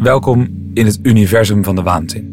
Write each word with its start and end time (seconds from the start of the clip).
Welkom 0.00 0.70
in 0.74 0.86
het 0.86 0.98
universum 1.02 1.64
van 1.64 1.74
de 1.74 1.82
waanzin. 1.82 2.24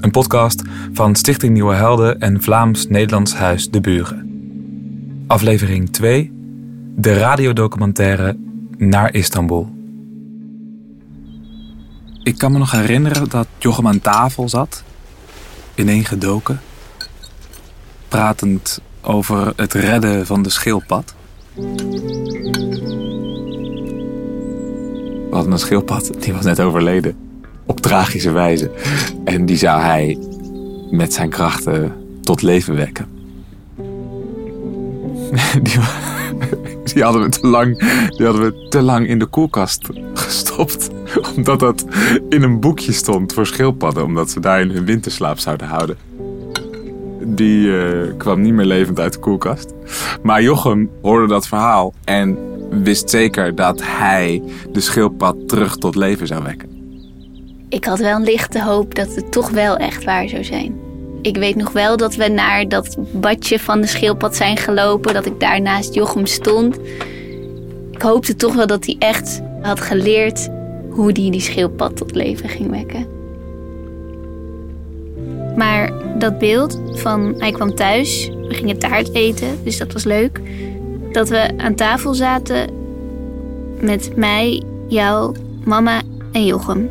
Een 0.00 0.10
podcast 0.10 0.62
van 0.92 1.14
Stichting 1.14 1.52
Nieuwe 1.52 1.74
Helden 1.74 2.20
en 2.20 2.42
Vlaams-Nederlands 2.42 3.34
Huis 3.34 3.70
De 3.70 3.80
Buren. 3.80 5.24
Aflevering 5.26 5.90
2. 5.90 6.32
De 6.96 7.18
radiodocumentaire 7.18 8.36
Naar 8.76 9.14
Istanbul. 9.14 9.72
Ik 12.22 12.38
kan 12.38 12.52
me 12.52 12.58
nog 12.58 12.70
herinneren 12.70 13.28
dat 13.28 13.46
Jochem 13.58 13.86
aan 13.86 14.00
tafel 14.00 14.48
zat, 14.48 14.84
ineengedoken, 15.74 16.60
pratend 18.08 18.80
over 19.00 19.52
het 19.56 19.72
redden 19.72 20.26
van 20.26 20.42
de 20.42 20.50
schildpad. 20.50 21.14
We 25.34 25.40
hadden 25.40 25.58
een 25.58 25.66
schildpad, 25.66 26.10
die 26.18 26.32
was 26.32 26.44
net 26.44 26.60
overleden. 26.60 27.16
Op 27.66 27.80
tragische 27.80 28.30
wijze. 28.30 28.70
En 29.24 29.46
die 29.46 29.56
zou 29.56 29.80
hij 29.80 30.18
met 30.90 31.12
zijn 31.12 31.30
krachten 31.30 31.92
tot 32.20 32.42
leven 32.42 32.74
wekken. 32.74 33.06
Die, 36.92 37.02
hadden 37.02 37.22
we 37.22 37.28
te 37.28 37.46
lang, 37.46 37.78
die 38.16 38.26
hadden 38.26 38.42
we 38.42 38.68
te 38.68 38.82
lang 38.82 39.08
in 39.08 39.18
de 39.18 39.26
koelkast 39.26 39.88
gestopt. 40.14 40.90
Omdat 41.36 41.60
dat 41.60 41.84
in 42.28 42.42
een 42.42 42.60
boekje 42.60 42.92
stond 42.92 43.32
voor 43.32 43.46
schildpadden. 43.46 44.04
Omdat 44.04 44.30
ze 44.30 44.40
daar 44.40 44.60
in 44.60 44.70
hun 44.70 44.84
winterslaap 44.84 45.38
zouden 45.38 45.66
houden. 45.66 45.96
Die 47.22 47.78
eh, 47.78 48.16
kwam 48.16 48.40
niet 48.40 48.54
meer 48.54 48.66
levend 48.66 49.00
uit 49.00 49.12
de 49.12 49.18
koelkast. 49.18 49.74
Maar 50.22 50.42
Jochem 50.42 50.90
hoorde 51.02 51.26
dat 51.26 51.48
verhaal 51.48 51.94
en 52.04 52.38
wist 52.70 53.10
zeker 53.10 53.54
dat 53.54 53.82
hij 53.82 54.42
de 54.72 54.80
schildpad 54.80 55.48
terug 55.48 55.76
tot 55.76 55.94
leven 55.94 56.26
zou 56.26 56.42
wekken. 56.42 56.68
Ik 57.68 57.84
had 57.84 57.98
wel 57.98 58.16
een 58.16 58.24
lichte 58.24 58.62
hoop 58.62 58.94
dat 58.94 59.14
het 59.14 59.32
toch 59.32 59.50
wel 59.50 59.76
echt 59.76 60.04
waar 60.04 60.28
zou 60.28 60.44
zijn. 60.44 60.78
Ik 61.22 61.36
weet 61.36 61.56
nog 61.56 61.72
wel 61.72 61.96
dat 61.96 62.14
we 62.14 62.28
naar 62.28 62.68
dat 62.68 62.96
badje 63.12 63.58
van 63.58 63.80
de 63.80 63.86
schildpad 63.86 64.36
zijn 64.36 64.56
gelopen, 64.56 65.14
dat 65.14 65.26
ik 65.26 65.40
daar 65.40 65.60
naast 65.60 65.94
Jochem 65.94 66.26
stond. 66.26 66.78
Ik 67.90 68.02
hoopte 68.02 68.36
toch 68.36 68.54
wel 68.54 68.66
dat 68.66 68.86
hij 68.86 68.96
echt 68.98 69.42
had 69.62 69.80
geleerd 69.80 70.48
hoe 70.90 71.04
hij 71.12 71.30
die 71.30 71.40
schildpad 71.40 71.96
tot 71.96 72.14
leven 72.14 72.48
ging 72.48 72.70
wekken. 72.70 73.06
Maar 75.56 75.92
dat 76.18 76.38
beeld 76.38 76.80
van 76.90 77.34
hij 77.38 77.52
kwam 77.52 77.74
thuis, 77.74 78.30
we 78.48 78.54
gingen 78.54 78.78
taart 78.78 79.14
eten, 79.14 79.58
dus 79.64 79.78
dat 79.78 79.92
was 79.92 80.04
leuk. 80.04 80.40
Dat 81.14 81.28
we 81.28 81.54
aan 81.56 81.74
tafel 81.74 82.14
zaten 82.14 82.70
met 83.80 84.16
mij, 84.16 84.62
jou, 84.88 85.36
mama 85.64 86.02
en 86.32 86.44
Jochem. 86.44 86.90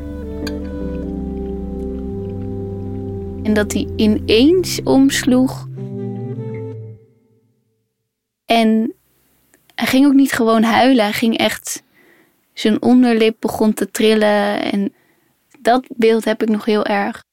En 3.44 3.54
dat 3.54 3.74
hij 3.74 3.88
ineens 3.96 4.84
omsloeg. 4.84 5.68
En 8.46 8.94
hij 9.76 9.88
ging 9.88 10.06
ook 10.06 10.14
niet 10.14 10.32
gewoon 10.32 10.64
huilen. 10.64 11.04
Hij 11.04 11.14
ging 11.14 11.38
echt. 11.38 11.84
Zijn 12.54 12.82
onderlip 12.82 13.36
begon 13.40 13.74
te 13.74 13.92
trillen. 13.92 14.72
En 14.72 14.94
dat 15.60 15.86
beeld 15.96 16.26
heb 16.26 16.42
ik 16.42 16.50
nog 16.50 16.66
heel 16.66 16.86
erg. 16.86 17.24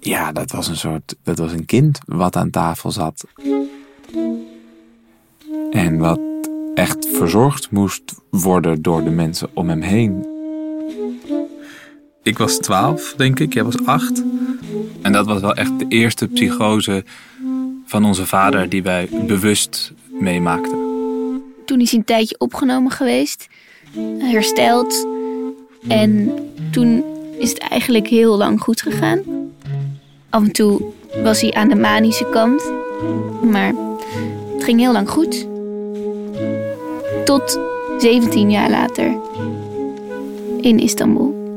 Ja, 0.00 0.32
dat 0.32 0.50
was 0.50 0.68
een 0.68 0.76
soort. 0.76 1.14
Dat 1.22 1.38
was 1.38 1.52
een 1.52 1.66
kind 1.66 1.98
wat 2.04 2.36
aan 2.36 2.50
tafel 2.50 2.90
zat. 2.90 3.24
En 5.70 5.98
wat 5.98 6.20
echt 6.74 7.08
verzorgd 7.12 7.70
moest 7.70 8.02
worden 8.30 8.82
door 8.82 9.04
de 9.04 9.10
mensen 9.10 9.48
om 9.54 9.68
hem 9.68 9.80
heen. 9.80 10.26
Ik 12.22 12.38
was 12.38 12.58
twaalf, 12.58 13.14
denk 13.16 13.40
ik. 13.40 13.54
Jij 13.54 13.64
was 13.64 13.84
acht. 13.84 14.22
En 15.02 15.12
dat 15.12 15.26
was 15.26 15.40
wel 15.40 15.54
echt 15.54 15.78
de 15.78 15.86
eerste 15.88 16.28
psychose 16.28 17.04
van 17.86 18.04
onze 18.04 18.26
vader 18.26 18.68
die 18.68 18.82
wij 18.82 19.08
bewust 19.26 19.92
meemaakten. 20.20 20.78
Toen 21.64 21.80
is 21.80 21.90
hij 21.90 21.98
een 21.98 22.04
tijdje 22.04 22.38
opgenomen 22.38 22.90
geweest, 22.90 23.48
hersteld. 24.18 25.06
En 25.88 26.32
toen 26.70 27.04
is 27.38 27.48
het 27.48 27.58
eigenlijk 27.58 28.06
heel 28.06 28.36
lang 28.36 28.60
goed 28.60 28.82
gegaan. 28.82 29.20
Af 30.30 30.42
en 30.42 30.52
toe 30.52 30.82
was 31.22 31.40
hij 31.40 31.52
aan 31.52 31.68
de 31.68 31.74
manische 31.74 32.28
kant. 32.30 32.72
Maar 33.50 33.74
het 34.62 34.70
ging 34.70 34.80
heel 34.80 34.92
lang 34.92 35.08
goed. 35.10 35.46
Tot 37.24 37.60
17 37.98 38.50
jaar 38.50 38.70
later. 38.70 39.16
In 40.60 40.78
Istanbul. 40.78 41.56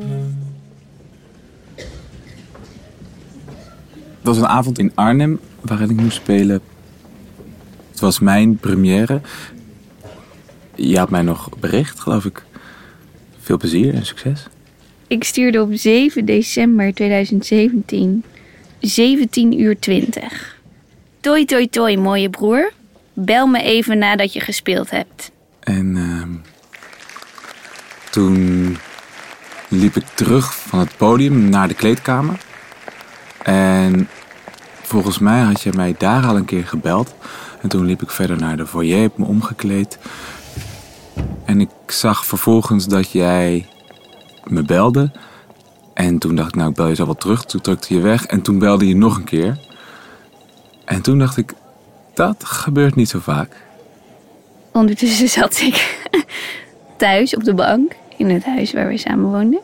Het 4.17 4.33
was 4.33 4.38
een 4.38 4.47
avond 4.47 4.79
in 4.79 4.91
Arnhem 4.95 5.39
waarin 5.61 5.89
ik 5.89 5.95
moest 5.95 6.15
spelen. 6.15 6.61
Het 7.91 7.99
was 7.99 8.19
mijn 8.19 8.57
première. 8.57 9.21
Je 10.75 10.97
had 10.97 11.09
mij 11.09 11.21
nog 11.21 11.49
bericht, 11.59 11.99
geloof 11.99 12.25
ik. 12.25 12.44
Veel 13.39 13.57
plezier 13.57 13.94
en 13.94 14.05
succes. 14.05 14.47
Ik 15.07 15.23
stuurde 15.23 15.61
op 15.61 15.69
7 15.71 16.25
december 16.25 16.94
2017, 16.94 18.23
17 18.79 19.59
uur 19.59 19.79
20. 19.79 20.59
Toi, 21.19 21.45
toi, 21.45 21.67
toi, 21.67 21.97
mooie 21.97 22.29
broer. 22.29 22.71
Bel 23.17 23.47
me 23.47 23.61
even 23.61 23.97
nadat 23.97 24.33
je 24.33 24.39
gespeeld 24.39 24.89
hebt. 24.89 25.31
En 25.59 25.95
uh, 25.95 26.23
toen 28.11 28.77
liep 29.67 29.95
ik 29.95 30.05
terug 30.13 30.55
van 30.55 30.79
het 30.79 30.97
podium 30.97 31.49
naar 31.49 31.67
de 31.67 31.73
kleedkamer. 31.73 32.39
En 33.43 34.09
volgens 34.81 35.19
mij 35.19 35.41
had 35.41 35.61
je 35.61 35.71
mij 35.75 35.95
daar 35.97 36.25
al 36.25 36.35
een 36.35 36.45
keer 36.45 36.67
gebeld. 36.67 37.15
En 37.61 37.69
toen 37.69 37.85
liep 37.85 38.01
ik 38.01 38.11
verder 38.11 38.37
naar 38.37 38.57
de 38.57 38.67
foyer, 38.67 39.01
heb 39.01 39.17
me 39.17 39.25
omgekleed. 39.25 39.97
En 41.45 41.61
ik 41.61 41.69
zag 41.87 42.25
vervolgens 42.25 42.87
dat 42.87 43.11
jij 43.11 43.67
me 44.43 44.63
belde. 44.63 45.11
En 45.93 46.17
toen 46.17 46.35
dacht 46.35 46.49
ik, 46.49 46.55
nou, 46.55 46.69
ik 46.69 46.75
bel 46.75 46.87
je 46.87 46.95
zo 46.95 47.05
wel 47.05 47.15
terug. 47.15 47.45
Toen 47.45 47.61
drukte 47.61 47.93
je 47.93 47.99
weg 47.99 48.25
en 48.25 48.41
toen 48.41 48.59
belde 48.59 48.87
je 48.87 48.95
nog 48.95 49.17
een 49.17 49.23
keer. 49.23 49.59
En 50.85 51.01
toen 51.01 51.19
dacht 51.19 51.37
ik, 51.37 51.53
dat 52.15 52.43
gebeurt 52.43 52.95
niet 52.95 53.09
zo 53.09 53.19
vaak. 53.19 53.63
Ondertussen 54.71 55.29
zat 55.29 55.59
ik 55.59 56.07
thuis 56.97 57.35
op 57.35 57.43
de 57.43 57.53
bank 57.53 57.95
in 58.17 58.29
het 58.29 58.45
huis 58.45 58.73
waar 58.73 58.87
we 58.87 58.97
samen 58.97 59.31
woonden. 59.31 59.59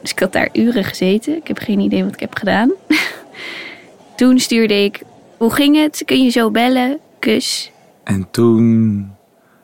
Dus 0.00 0.10
ik 0.10 0.18
had 0.18 0.32
daar 0.32 0.48
uren 0.52 0.84
gezeten. 0.84 1.36
Ik 1.36 1.48
heb 1.48 1.58
geen 1.58 1.80
idee 1.80 2.04
wat 2.04 2.14
ik 2.14 2.20
heb 2.20 2.34
gedaan. 2.34 2.70
Toen 4.16 4.38
stuurde 4.38 4.84
ik: 4.84 5.02
Hoe 5.36 5.52
ging 5.52 5.76
het? 5.76 6.02
Kun 6.04 6.22
je 6.22 6.30
zo 6.30 6.50
bellen? 6.50 6.98
Kus. 7.18 7.70
En 8.04 8.30
toen 8.30 9.06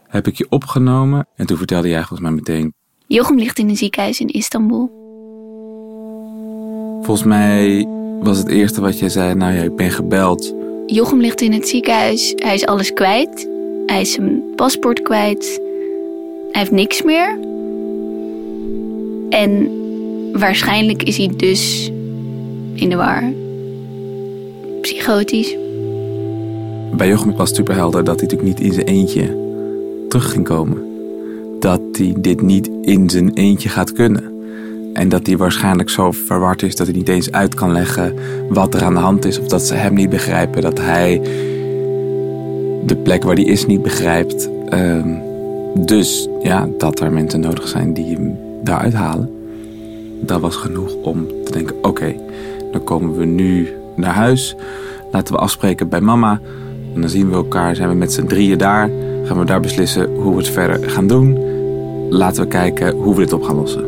heb 0.08 0.26
ik 0.26 0.36
je 0.36 0.46
opgenomen. 0.48 1.26
En 1.36 1.46
toen 1.46 1.56
vertelde 1.56 1.88
jij 1.88 1.98
volgens 1.98 2.20
mij 2.20 2.30
meteen: 2.30 2.74
Jochem 3.06 3.38
ligt 3.38 3.58
in 3.58 3.68
een 3.68 3.76
ziekenhuis 3.76 4.20
in 4.20 4.28
Istanbul. 4.28 4.90
Volgens 7.02 7.26
mij 7.26 7.86
was 8.20 8.38
het 8.38 8.48
eerste 8.48 8.80
wat 8.80 8.98
jij 8.98 9.08
zei: 9.08 9.34
Nou 9.34 9.52
ja, 9.52 9.62
ik 9.62 9.76
ben 9.76 9.90
gebeld. 9.90 10.54
Jochem 10.86 11.20
ligt 11.20 11.40
in 11.40 11.52
het 11.52 11.68
ziekenhuis. 11.68 12.32
Hij 12.36 12.54
is 12.54 12.66
alles 12.66 12.92
kwijt. 12.92 13.48
Hij 13.86 14.00
is 14.00 14.12
zijn 14.12 14.42
paspoort 14.56 15.02
kwijt. 15.02 15.60
Hij 16.50 16.60
heeft 16.60 16.70
niks 16.70 17.02
meer. 17.02 17.38
En 19.30 19.70
waarschijnlijk 20.32 21.02
is 21.02 21.16
hij 21.16 21.30
dus 21.36 21.90
in 22.74 22.88
de 22.88 22.96
war. 22.96 23.32
Psychotisch. 24.80 25.56
Bij 26.96 27.08
Jochem 27.08 27.36
was 27.36 27.54
superhelder 27.54 28.04
dat 28.04 28.20
hij 28.20 28.28
natuurlijk 28.28 28.58
niet 28.58 28.66
in 28.66 28.72
zijn 28.72 28.86
eentje 28.86 29.36
terug 30.08 30.30
ging 30.30 30.44
komen. 30.44 30.82
Dat 31.60 31.80
hij 31.92 32.14
dit 32.18 32.42
niet 32.42 32.70
in 32.80 33.10
zijn 33.10 33.32
eentje 33.32 33.68
gaat 33.68 33.92
kunnen. 33.92 34.35
En 34.96 35.08
dat 35.08 35.26
hij 35.26 35.36
waarschijnlijk 35.36 35.90
zo 35.90 36.12
verward 36.12 36.62
is 36.62 36.76
dat 36.76 36.86
hij 36.86 36.96
niet 36.96 37.08
eens 37.08 37.32
uit 37.32 37.54
kan 37.54 37.72
leggen 37.72 38.14
wat 38.48 38.74
er 38.74 38.82
aan 38.82 38.94
de 38.94 39.00
hand 39.00 39.24
is. 39.24 39.38
Of 39.38 39.46
dat 39.46 39.62
ze 39.62 39.74
hem 39.74 39.94
niet 39.94 40.10
begrijpen. 40.10 40.62
Dat 40.62 40.78
hij 40.78 41.20
de 42.86 42.96
plek 43.02 43.22
waar 43.22 43.34
hij 43.34 43.44
is 43.44 43.66
niet 43.66 43.82
begrijpt. 43.82 44.50
Ehm, 44.68 45.14
dus 45.74 46.28
ja, 46.42 46.68
dat 46.78 47.00
er 47.00 47.12
mensen 47.12 47.40
nodig 47.40 47.68
zijn 47.68 47.94
die 47.94 48.14
hem 48.14 48.38
daaruit 48.62 48.94
halen 48.94 49.36
dat 50.20 50.40
was 50.40 50.56
genoeg 50.56 50.94
om 51.02 51.26
te 51.44 51.52
denken: 51.52 51.76
oké, 51.82 52.14
dan 52.72 52.84
komen 52.84 53.16
we 53.16 53.24
nu 53.24 53.68
naar 53.96 54.14
huis. 54.14 54.56
Laten 55.12 55.34
we 55.34 55.40
afspreken 55.40 55.88
bij 55.88 56.00
mama. 56.00 56.40
En 56.94 57.00
dan 57.00 57.10
zien 57.10 57.28
we 57.28 57.34
elkaar, 57.34 57.76
zijn 57.76 57.88
we 57.88 57.94
met 57.94 58.12
z'n 58.12 58.26
drieën 58.26 58.58
daar. 58.58 58.90
Gaan 59.24 59.38
we 59.38 59.44
daar 59.44 59.60
beslissen 59.60 60.14
hoe 60.14 60.30
we 60.30 60.38
het 60.38 60.48
verder 60.48 60.90
gaan 60.90 61.06
doen. 61.06 61.38
Laten 62.10 62.42
we 62.42 62.48
kijken 62.48 62.94
hoe 62.94 63.14
we 63.14 63.20
dit 63.20 63.32
op 63.32 63.42
gaan 63.42 63.56
lossen. 63.56 63.85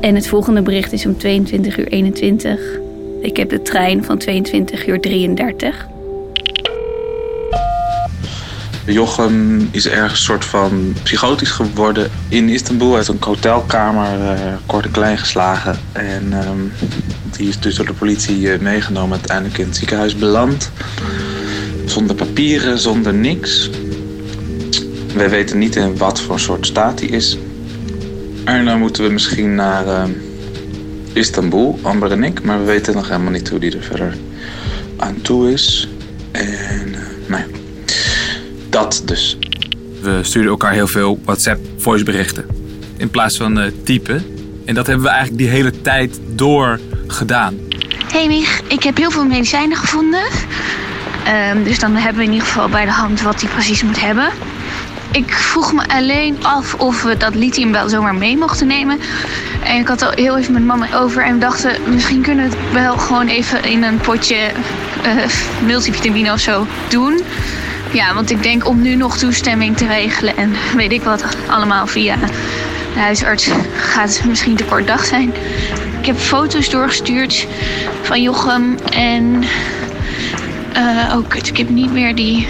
En 0.00 0.14
het 0.14 0.28
volgende 0.28 0.62
bericht 0.62 0.92
is 0.92 1.06
om 1.06 1.16
22 1.18 1.78
uur 1.78 1.88
21. 1.88 2.60
Ik 3.20 3.36
heb 3.36 3.50
de 3.50 3.62
trein 3.62 4.04
van 4.04 4.18
22 4.18 4.86
uur 4.86 5.00
33. 5.00 5.86
Jochem 8.86 9.68
is 9.70 9.88
ergens 9.88 10.24
soort 10.24 10.44
van 10.44 10.94
psychotisch 11.02 11.50
geworden 11.50 12.10
in 12.28 12.48
Istanbul. 12.48 12.96
Uit 12.96 13.08
een 13.08 13.16
hotelkamer, 13.20 14.18
uh, 14.20 14.54
kort 14.66 14.84
en 14.84 14.90
klein 14.90 15.18
geslagen. 15.18 15.78
En 15.92 16.32
ehm, 16.32 16.58
die 17.36 17.48
is 17.48 17.60
dus 17.60 17.74
door 17.74 17.86
de 17.86 17.92
politie 17.92 18.40
uh, 18.40 18.58
meegenomen. 18.58 19.18
Uiteindelijk 19.18 19.58
in 19.58 19.66
het 19.66 19.76
ziekenhuis 19.76 20.16
beland. 20.16 20.70
Zonder 21.84 22.16
papieren, 22.16 22.78
zonder 22.78 23.14
niks. 23.14 23.70
Wij 25.14 25.30
weten 25.30 25.58
niet 25.58 25.76
in 25.76 25.96
wat 25.96 26.20
voor 26.20 26.40
soort 26.40 26.66
staat 26.66 27.00
hij 27.00 27.08
is. 27.08 27.38
En 28.44 28.64
dan 28.64 28.78
moeten 28.78 29.04
we 29.04 29.10
misschien 29.10 29.54
naar 29.54 29.86
uh, 29.86 30.02
Istanbul, 31.12 31.78
Amber 31.82 32.10
en 32.10 32.24
ik. 32.24 32.42
Maar 32.42 32.58
we 32.58 32.64
weten 32.64 32.94
nog 32.94 33.08
helemaal 33.08 33.32
niet 33.32 33.48
hoe 33.48 33.58
die 33.58 33.76
er 33.76 33.82
verder 33.82 34.16
aan 34.96 35.20
toe 35.20 35.52
is. 35.52 35.88
En 36.32 36.88
uh, 36.88 36.98
nou 37.26 37.42
ja, 37.42 37.46
dat 38.68 39.02
dus. 39.04 39.36
We 40.00 40.18
stuurden 40.22 40.50
elkaar 40.50 40.72
heel 40.72 40.86
veel 40.86 41.20
WhatsApp 41.24 41.60
voiceberichten. 41.76 42.46
In 42.96 43.10
plaats 43.10 43.36
van 43.36 43.58
uh, 43.58 43.64
typen. 43.84 44.24
En 44.64 44.74
dat 44.74 44.86
hebben 44.86 45.04
we 45.04 45.10
eigenlijk 45.10 45.42
die 45.42 45.50
hele 45.50 45.80
tijd 45.80 46.20
door 46.34 46.80
gedaan. 47.06 47.58
Hey 48.12 48.26
Mich, 48.26 48.60
ik 48.68 48.82
heb 48.82 48.96
heel 48.96 49.10
veel 49.10 49.26
medicijnen 49.26 49.76
gevonden. 49.76 50.24
Um, 51.52 51.64
dus 51.64 51.78
dan 51.78 51.94
hebben 51.96 52.18
we 52.18 52.24
in 52.24 52.32
ieder 52.32 52.46
geval 52.46 52.68
bij 52.68 52.84
de 52.84 52.90
hand 52.90 53.22
wat 53.22 53.40
hij 53.40 53.50
precies 53.50 53.82
moet 53.82 54.00
hebben. 54.00 54.28
Ik 55.12 55.32
vroeg 55.32 55.72
me 55.72 55.88
alleen 55.88 56.44
af 56.44 56.74
of 56.74 57.02
we 57.02 57.16
dat 57.16 57.34
lithium 57.34 57.72
wel 57.72 57.88
zomaar 57.88 58.14
mee 58.14 58.36
mochten 58.36 58.66
nemen. 58.66 58.98
En 59.64 59.76
ik 59.76 59.88
had 59.88 60.02
al 60.02 60.10
heel 60.14 60.38
even 60.38 60.52
met 60.52 60.64
mama 60.64 60.86
over 60.94 61.24
en 61.24 61.32
we 61.32 61.38
dachten... 61.38 61.76
misschien 61.86 62.22
kunnen 62.22 62.50
we 62.50 62.56
het 62.56 62.72
wel 62.72 62.98
gewoon 62.98 63.26
even 63.26 63.64
in 63.64 63.82
een 63.82 63.96
potje 63.96 64.36
uh, 65.06 65.24
multivitamine 65.66 66.32
of 66.32 66.40
zo 66.40 66.66
doen. 66.88 67.20
Ja, 67.92 68.14
want 68.14 68.30
ik 68.30 68.42
denk 68.42 68.66
om 68.66 68.82
nu 68.82 68.94
nog 68.94 69.18
toestemming 69.18 69.76
te 69.76 69.86
regelen... 69.86 70.36
en 70.36 70.52
weet 70.76 70.92
ik 70.92 71.02
wat 71.02 71.24
allemaal 71.48 71.86
via 71.86 72.16
de 72.94 73.00
huisarts 73.00 73.48
gaat 73.76 74.22
misschien 74.26 74.56
te 74.56 74.64
kort 74.64 74.86
dag 74.86 75.04
zijn. 75.04 75.32
Ik 76.00 76.06
heb 76.06 76.16
foto's 76.16 76.70
doorgestuurd 76.70 77.46
van 78.02 78.22
Jochem 78.22 78.78
en... 78.92 79.44
Uh, 80.76 81.14
oh 81.16 81.28
kut, 81.28 81.48
ik 81.48 81.56
heb 81.56 81.68
niet 81.68 81.92
meer 81.92 82.14
die 82.14 82.46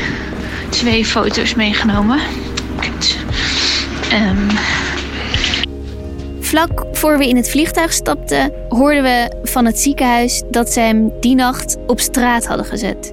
twee 0.69 1.05
foto's 1.05 1.55
meegenomen. 1.55 2.19
Um... 4.12 4.49
Vlak 6.51 6.87
voor 6.93 7.19
we 7.19 7.29
in 7.29 7.37
het 7.37 7.51
vliegtuig 7.51 7.93
stapten, 7.93 8.53
hoorden 8.69 9.03
we 9.03 9.31
van 9.43 9.65
het 9.65 9.81
ziekenhuis 9.81 10.43
dat 10.51 10.73
ze 10.73 10.81
hem 10.81 11.12
die 11.21 11.35
nacht 11.35 11.77
op 11.87 12.01
straat 12.01 12.47
hadden 12.47 12.67
gezet. 12.67 13.12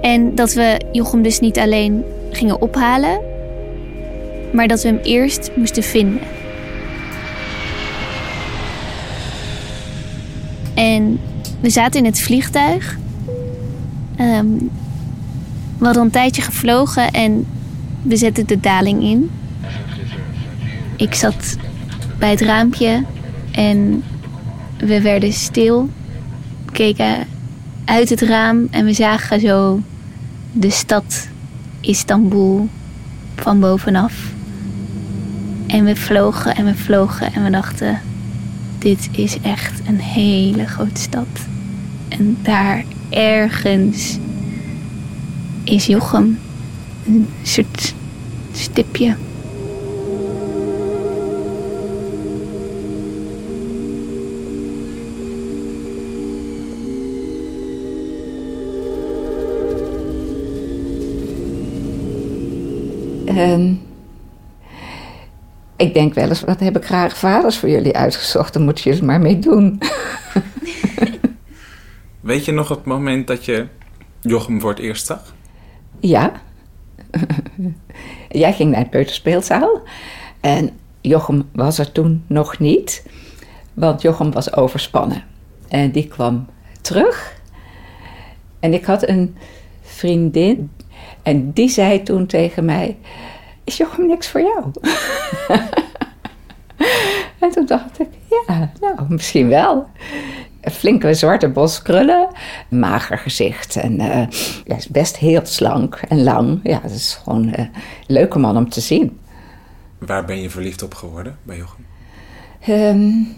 En 0.00 0.34
dat 0.34 0.52
we 0.52 0.80
Jochem 0.92 1.22
dus 1.22 1.40
niet 1.40 1.58
alleen 1.58 2.04
gingen 2.30 2.60
ophalen, 2.60 3.20
maar 4.52 4.68
dat 4.68 4.82
we 4.82 4.88
hem 4.88 4.98
eerst 5.02 5.50
moesten 5.56 5.82
vinden. 5.82 6.20
En 10.74 11.20
we 11.60 11.70
zaten 11.70 12.00
in 12.00 12.06
het 12.06 12.20
vliegtuig. 12.20 12.98
Um, 14.20 14.70
we 15.78 15.84
hadden 15.84 16.02
een 16.02 16.10
tijdje 16.10 16.42
gevlogen 16.42 17.10
en 17.10 17.46
we 18.02 18.16
zetten 18.16 18.46
de 18.46 18.60
daling 18.60 19.02
in. 19.02 19.30
Ik 20.96 21.14
zat 21.14 21.56
bij 22.18 22.30
het 22.30 22.40
raampje 22.40 23.04
en 23.52 24.02
we 24.78 25.00
werden 25.00 25.32
stil. 25.32 25.88
Keken 26.72 27.26
uit 27.84 28.08
het 28.08 28.20
raam 28.20 28.68
en 28.70 28.84
we 28.84 28.92
zagen 28.92 29.40
zo 29.40 29.80
de 30.52 30.70
stad 30.70 31.28
Istanbul 31.80 32.68
van 33.36 33.60
bovenaf. 33.60 34.32
En 35.66 35.84
we 35.84 35.96
vlogen 35.96 36.54
en 36.54 36.64
we 36.64 36.74
vlogen 36.74 37.32
en 37.32 37.44
we 37.44 37.50
dachten: 37.50 38.00
dit 38.78 39.08
is 39.12 39.40
echt 39.40 39.80
een 39.86 40.00
hele 40.00 40.66
grote 40.66 41.00
stad. 41.00 41.26
En 42.08 42.38
daar 42.42 42.84
ergens 43.10 44.18
is 45.64 45.86
Jochem. 45.86 46.38
Een 47.06 47.28
soort 47.42 47.94
stipje. 48.52 49.16
Ik 65.94 66.00
denk 66.00 66.14
wel 66.14 66.28
eens, 66.28 66.40
wat 66.40 66.60
heb 66.60 66.76
ik 66.76 66.84
graag 66.84 67.16
vaders 67.16 67.58
voor 67.58 67.68
jullie 67.68 67.96
uitgezocht, 67.96 68.52
dan 68.52 68.62
moet 68.62 68.80
je 68.80 68.90
het 68.90 69.02
maar 69.02 69.20
mee 69.20 69.38
doen. 69.38 69.80
Weet 72.20 72.44
je 72.44 72.52
nog 72.52 72.68
het 72.68 72.84
moment 72.84 73.26
dat 73.26 73.44
je 73.44 73.66
Jochem 74.20 74.60
voor 74.60 74.70
het 74.70 74.78
eerst 74.78 75.06
zag? 75.06 75.34
Ja. 76.00 76.32
Jij 78.28 78.52
ging 78.52 78.70
naar 78.70 78.80
het 78.80 78.90
peuterspeelzaal 78.90 79.82
en 80.40 80.70
Jochem 81.00 81.48
was 81.52 81.78
er 81.78 81.92
toen 81.92 82.24
nog 82.26 82.58
niet, 82.58 83.06
want 83.74 84.02
Jochem 84.02 84.32
was 84.32 84.52
overspannen. 84.52 85.24
En 85.68 85.90
die 85.90 86.08
kwam 86.08 86.46
terug 86.80 87.40
en 88.60 88.72
ik 88.74 88.84
had 88.84 89.08
een 89.08 89.36
vriendin 89.82 90.70
en 91.22 91.52
die 91.52 91.68
zei 91.68 92.02
toen 92.02 92.26
tegen 92.26 92.64
mij: 92.64 92.96
Is 93.64 93.76
Jochem 93.76 94.06
niks 94.06 94.28
voor 94.28 94.40
jou? 94.40 94.70
en 97.40 97.50
toen 97.50 97.66
dacht 97.66 98.00
ik: 98.00 98.08
Ja, 98.30 98.72
nou, 98.80 99.04
misschien 99.08 99.48
wel. 99.48 99.86
Een 100.60 100.72
flinke 100.72 101.14
zwarte 101.14 101.48
bos 101.48 101.82
krullen, 101.82 102.28
mager 102.68 103.18
gezicht 103.18 103.76
en 103.76 104.00
uh, 104.00 104.26
ja, 104.64 104.76
is 104.76 104.88
best 104.88 105.16
heel 105.16 105.40
slank 105.44 105.94
en 106.08 106.22
lang. 106.22 106.60
Ja, 106.62 106.80
het 106.82 106.90
is 106.90 107.20
gewoon 107.22 107.54
een 107.54 107.70
leuke 108.06 108.38
man 108.38 108.56
om 108.56 108.68
te 108.68 108.80
zien. 108.80 109.18
Waar 109.98 110.24
ben 110.24 110.40
je 110.40 110.50
verliefd 110.50 110.82
op 110.82 110.94
geworden 110.94 111.38
bij 111.42 111.56
Jochem? 111.56 111.86
Um, 112.68 113.36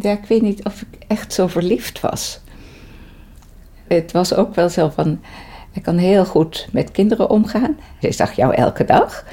ja, 0.00 0.12
ik 0.12 0.24
weet 0.28 0.42
niet 0.42 0.64
of 0.64 0.80
ik 0.80 1.04
echt 1.06 1.32
zo 1.32 1.46
verliefd 1.46 2.00
was. 2.00 2.40
Het 3.88 4.12
was 4.12 4.34
ook 4.34 4.54
wel 4.54 4.68
zo 4.68 4.88
van 4.88 5.20
hij 5.78 5.92
kan 5.92 6.02
heel 6.02 6.24
goed 6.24 6.68
met 6.72 6.90
kinderen 6.90 7.30
omgaan. 7.30 7.76
Hij 8.00 8.12
zag 8.12 8.32
jou 8.32 8.54
elke 8.54 8.84
dag. 8.84 9.24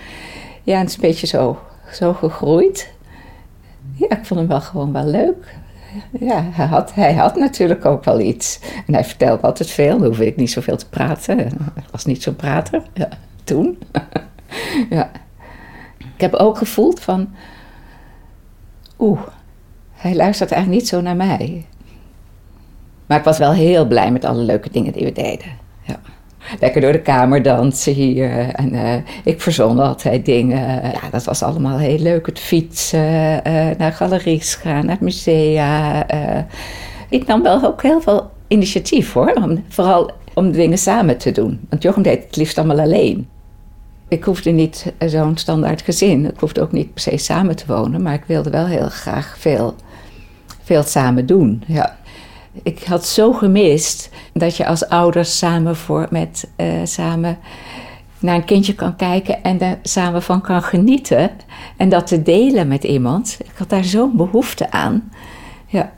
Ja, 0.64 0.80
het 0.80 0.90
is 0.90 0.96
een 0.96 1.02
beetje 1.02 1.28
zo, 1.28 1.60
zo 1.92 2.14
gegroeid. 2.14 2.92
Ja, 3.94 4.10
ik 4.10 4.26
vond 4.26 4.40
hem 4.40 4.50
wel 4.50 4.62
gewoon 4.62 4.94
wel 4.94 5.06
leuk. 5.06 5.56
Ja, 6.20 6.44
hij 6.52 6.66
had, 6.66 6.94
hij 6.94 7.14
had 7.14 7.36
natuurlijk 7.36 7.86
ook 7.86 8.04
wel 8.04 8.20
iets. 8.20 8.60
En 8.88 8.94
hij 8.94 9.04
vertelde 9.04 9.42
altijd 9.42 9.70
veel, 9.70 9.98
dan 9.98 10.08
hoefde 10.08 10.26
ik 10.26 10.36
niet 10.36 10.52
zoveel 10.52 10.78
te 10.78 10.90
praten. 10.90 11.38
Hij 11.38 11.52
was 11.92 12.06
niet 12.06 12.24
zo'n 12.24 12.36
prater, 12.36 12.82
ja, 12.94 13.10
toen. 13.44 13.78
ja. 14.90 15.12
Ik 15.98 16.22
heb 16.22 16.34
ook 16.34 16.58
gevoeld 16.58 17.00
van... 17.00 17.34
Oeh, 19.00 19.22
hij 19.94 20.16
luistert 20.16 20.52
eigenlijk 20.52 20.82
niet 20.82 20.90
zo 20.90 21.02
naar 21.02 21.16
mij. 21.16 21.66
Maar 23.06 23.18
ik 23.18 23.24
was 23.24 23.38
wel 23.38 23.52
heel 23.54 23.88
blij 23.88 24.12
met 24.12 24.26
alle 24.26 24.42
leuke 24.42 24.70
dingen 24.72 24.94
die 24.94 25.06
we 25.06 25.12
deden. 25.12 25.52
Ja 25.82 26.00
lekker 26.60 26.82
door 26.82 26.92
de 26.92 27.02
kamer 27.02 27.42
dansen 27.42 27.94
hier. 27.94 28.50
En 28.50 28.74
uh, 28.74 28.94
ik 29.24 29.42
verzon 29.42 29.80
altijd 29.80 30.26
dingen. 30.26 30.82
Ja, 30.84 31.10
dat 31.12 31.24
was 31.24 31.44
allemaal 31.44 31.78
heel 31.78 32.00
leuk. 32.00 32.26
Het 32.26 32.40
fietsen, 32.40 33.42
uh, 33.48 33.68
naar 33.78 33.92
galeries 33.94 34.56
gaan, 34.56 34.86
naar 34.86 34.98
musea. 35.00 36.14
Uh. 36.14 36.42
Ik 37.10 37.26
nam 37.26 37.44
wel 37.44 37.64
ook 37.64 37.82
heel 37.82 38.02
veel 38.02 38.32
initiatief 38.48 39.14
hoor. 39.14 39.34
Om, 39.34 39.64
vooral 39.70 40.12
om 40.34 40.52
dingen 40.52 40.78
samen 40.78 41.18
te 41.18 41.32
doen. 41.32 41.60
Want 41.70 41.84
Jochem 41.84 42.04
deed 42.04 42.24
het 42.24 42.36
liefst 42.36 42.58
allemaal 42.58 42.80
alleen. 42.80 43.28
Ik 44.08 44.24
hoefde 44.24 44.52
niet 44.52 44.94
zo'n 45.06 45.38
standaard 45.38 45.82
gezin. 45.82 46.26
Ik 46.26 46.40
hoefde 46.40 46.62
ook 46.62 46.72
niet 46.72 46.94
per 46.94 47.02
se 47.02 47.18
samen 47.18 47.56
te 47.56 47.64
wonen. 47.68 48.02
Maar 48.02 48.14
ik 48.14 48.24
wilde 48.28 48.50
wel 48.50 48.66
heel 48.66 48.90
graag 48.90 49.36
veel, 49.40 49.76
veel 50.64 50.84
samen 50.84 51.26
doen. 51.26 51.64
Ja 51.68 51.98
ik 52.64 52.84
had 52.84 53.06
zo 53.06 53.34
gemist 53.34 54.10
dat 54.34 54.58
je 54.58 54.66
als 54.66 54.88
ouders 54.88 55.38
samen, 55.38 55.76
voor, 55.76 56.08
met, 56.10 56.50
uh, 56.58 56.68
samen 56.84 57.38
naar 58.20 58.36
een 58.36 58.46
kindje 58.46 58.76
kan 58.76 58.96
kijken 58.96 59.44
en 59.44 59.58
daar 59.58 59.80
samen 59.84 60.24
van 60.24 60.42
kan 60.42 60.64
genieten. 60.64 61.32
En 61.78 61.90
dat 61.90 62.08
te 62.08 62.22
delen 62.22 62.68
met 62.68 62.84
iemand. 62.84 63.38
Ik 63.44 63.58
had 63.58 63.70
daar 63.70 63.84
zo'n 63.84 64.16
behoefte 64.16 64.72
aan. 64.72 65.12
Ja. 65.66 65.92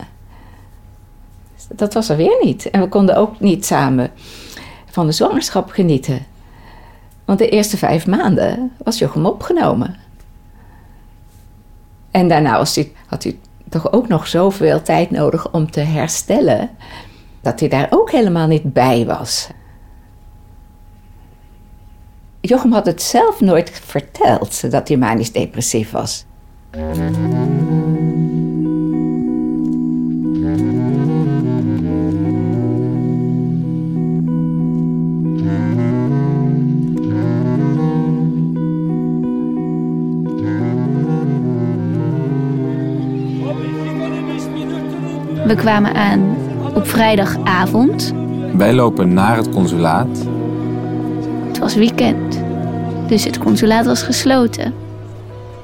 Dat 1.68 1.94
was 1.94 2.08
er 2.08 2.16
weer 2.16 2.38
niet. 2.42 2.70
En 2.70 2.80
we 2.80 2.88
konden 2.88 3.16
ook 3.16 3.40
niet 3.40 3.66
samen 3.66 4.10
van 4.90 5.06
de 5.06 5.12
zwangerschap 5.12 5.70
genieten. 5.70 6.26
Want 7.24 7.38
de 7.38 7.48
eerste 7.48 7.76
vijf 7.76 8.06
maanden 8.06 8.72
was 8.84 8.98
Jochem 8.98 9.26
opgenomen. 9.26 9.96
En 12.10 12.28
daarna 12.28 12.56
was 12.58 12.74
hij, 12.74 12.92
had 13.06 13.22
hij 13.22 13.38
toch 13.68 13.92
ook 13.92 14.08
nog 14.08 14.26
zoveel 14.26 14.82
tijd 14.82 15.10
nodig 15.10 15.52
om 15.52 15.70
te 15.70 15.80
herstellen, 15.80 16.70
dat 17.40 17.60
hij 17.60 17.68
daar 17.68 17.86
ook 17.90 18.10
helemaal 18.10 18.46
niet 18.46 18.72
bij 18.72 19.06
was. 19.06 19.48
Jochem 22.40 22.72
had 22.72 22.86
het 22.86 23.02
zelf 23.02 23.40
nooit 23.40 23.70
verteld 23.70 24.70
dat 24.70 24.88
hij 24.88 24.96
manisch 24.96 25.32
depressief 25.32 25.90
was. 25.90 26.24
We 45.48 45.54
kwamen 45.54 45.94
aan 45.94 46.36
op 46.74 46.88
vrijdagavond. 46.88 48.14
Wij 48.52 48.74
lopen 48.74 49.14
naar 49.14 49.36
het 49.36 49.50
consulaat. 49.50 50.26
Het 51.46 51.58
was 51.58 51.74
weekend, 51.74 52.42
dus 53.06 53.24
het 53.24 53.38
consulaat 53.38 53.86
was 53.86 54.02
gesloten. 54.02 54.64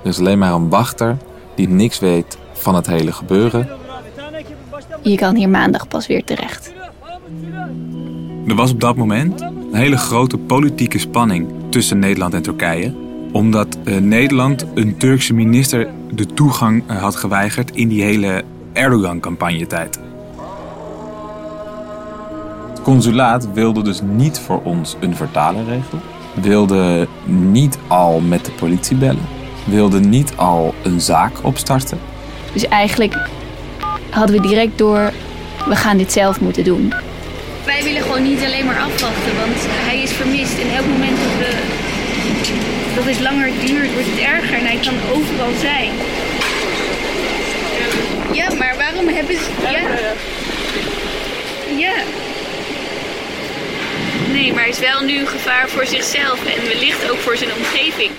Er 0.02 0.10
is 0.10 0.18
alleen 0.18 0.38
maar 0.38 0.52
een 0.52 0.68
wachter 0.68 1.16
die 1.54 1.68
niks 1.68 1.98
weet 1.98 2.38
van 2.52 2.74
het 2.74 2.86
hele 2.86 3.12
gebeuren. 3.12 3.68
Je 5.02 5.16
kan 5.16 5.34
hier 5.34 5.48
maandag 5.48 5.88
pas 5.88 6.06
weer 6.06 6.24
terecht. 6.24 6.72
Er 8.48 8.54
was 8.54 8.70
op 8.70 8.80
dat 8.80 8.96
moment 8.96 9.40
een 9.40 9.68
hele 9.72 9.96
grote 9.96 10.38
politieke 10.38 10.98
spanning 10.98 11.48
tussen 11.68 11.98
Nederland 11.98 12.34
en 12.34 12.42
Turkije. 12.42 12.94
Omdat 13.32 13.78
eh, 13.84 13.96
Nederland 13.96 14.66
een 14.74 14.96
Turkse 14.96 15.34
minister 15.34 15.88
de 16.10 16.26
toegang 16.26 16.82
eh, 16.86 17.02
had 17.02 17.16
geweigerd 17.16 17.70
in 17.70 17.88
die 17.88 18.02
hele 18.02 18.44
Erdogan-campagnetijd. 18.74 19.98
Het 22.68 22.82
consulaat 22.82 23.52
wilde 23.52 23.82
dus 23.82 24.00
niet 24.02 24.38
voor 24.38 24.60
ons 24.62 24.96
een 25.00 25.16
vertaler 25.16 25.64
regelen. 25.64 26.02
Wilde 26.34 27.08
niet 27.24 27.78
al 27.86 28.20
met 28.20 28.44
de 28.44 28.50
politie 28.50 28.96
bellen. 28.96 29.26
Wilde 29.64 30.00
niet 30.00 30.32
al 30.36 30.74
een 30.82 31.00
zaak 31.00 31.32
opstarten. 31.42 31.98
Dus 32.52 32.68
eigenlijk 32.68 33.28
hadden 34.10 34.36
we 34.36 34.48
direct 34.48 34.78
door, 34.78 35.12
we 35.68 35.76
gaan 35.76 35.96
dit 35.96 36.12
zelf 36.12 36.40
moeten 36.40 36.64
doen. 36.64 36.92
Wij 37.64 37.82
willen 37.84 38.02
gewoon 38.02 38.22
niet 38.22 38.44
alleen 38.44 38.66
maar 38.66 38.80
afwachten, 38.80 39.36
want 39.36 39.58
hij 39.88 40.02
is 40.02 40.12
vermist. 40.12 40.58
En 40.58 40.76
elk 40.76 40.86
moment 40.86 41.16
dat, 41.16 41.34
we, 41.38 41.50
dat 42.94 43.04
het 43.04 43.20
langer 43.20 43.50
duurt, 43.66 43.92
wordt 43.92 44.08
het 44.10 44.18
erger 44.18 44.54
en 44.58 44.66
hij 44.66 44.78
kan 44.82 44.94
overal 45.14 45.52
zijn. 45.60 45.90
Ja, 48.34 48.54
maar 48.54 48.74
waarom 48.76 49.08
hebben 49.08 49.36
ze... 49.36 49.50
Ja. 49.62 50.12
Ja. 51.76 52.02
Nee, 54.32 54.52
maar 54.52 54.60
hij 54.62 54.70
is 54.70 54.78
wel 54.78 55.00
nu 55.00 55.18
een 55.18 55.26
gevaar 55.26 55.68
voor 55.68 55.86
zichzelf 55.86 56.46
en 56.46 56.62
wellicht 56.68 57.10
ook 57.10 57.16
voor 57.16 57.36
zijn 57.36 57.50
omgeving. 57.56 58.10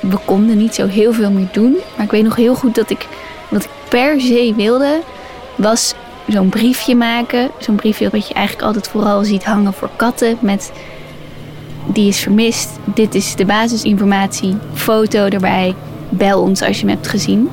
We 0.00 0.16
konden 0.24 0.56
niet 0.56 0.74
zo 0.74 0.86
heel 0.86 1.12
veel 1.12 1.30
meer 1.30 1.48
doen, 1.52 1.76
maar 1.96 2.04
ik 2.04 2.10
weet 2.10 2.22
nog 2.22 2.36
heel 2.36 2.54
goed 2.54 2.74
dat 2.74 2.90
ik 2.90 3.06
wat 3.48 3.64
ik 3.64 3.70
per 3.88 4.20
se 4.20 4.52
wilde 4.56 5.00
was 5.54 5.94
zo'n 6.26 6.48
briefje 6.48 6.94
maken, 6.94 7.50
zo'n 7.58 7.76
briefje 7.76 8.10
wat 8.10 8.28
je 8.28 8.34
eigenlijk 8.34 8.66
altijd 8.66 8.88
vooral 8.88 9.24
ziet 9.24 9.44
hangen 9.44 9.72
voor 9.72 9.90
katten 9.96 10.38
met 10.40 10.72
die 11.86 12.08
is 12.08 12.20
vermist. 12.20 12.68
Dit 12.84 13.14
is 13.14 13.34
de 13.34 13.44
basisinformatie, 13.44 14.56
foto 14.74 15.26
erbij. 15.26 15.74
Bel 16.08 16.40
ons 16.40 16.62
als 16.62 16.80
je 16.80 16.86
hem 16.86 16.94
hebt 16.94 17.08
gezien. 17.08 17.48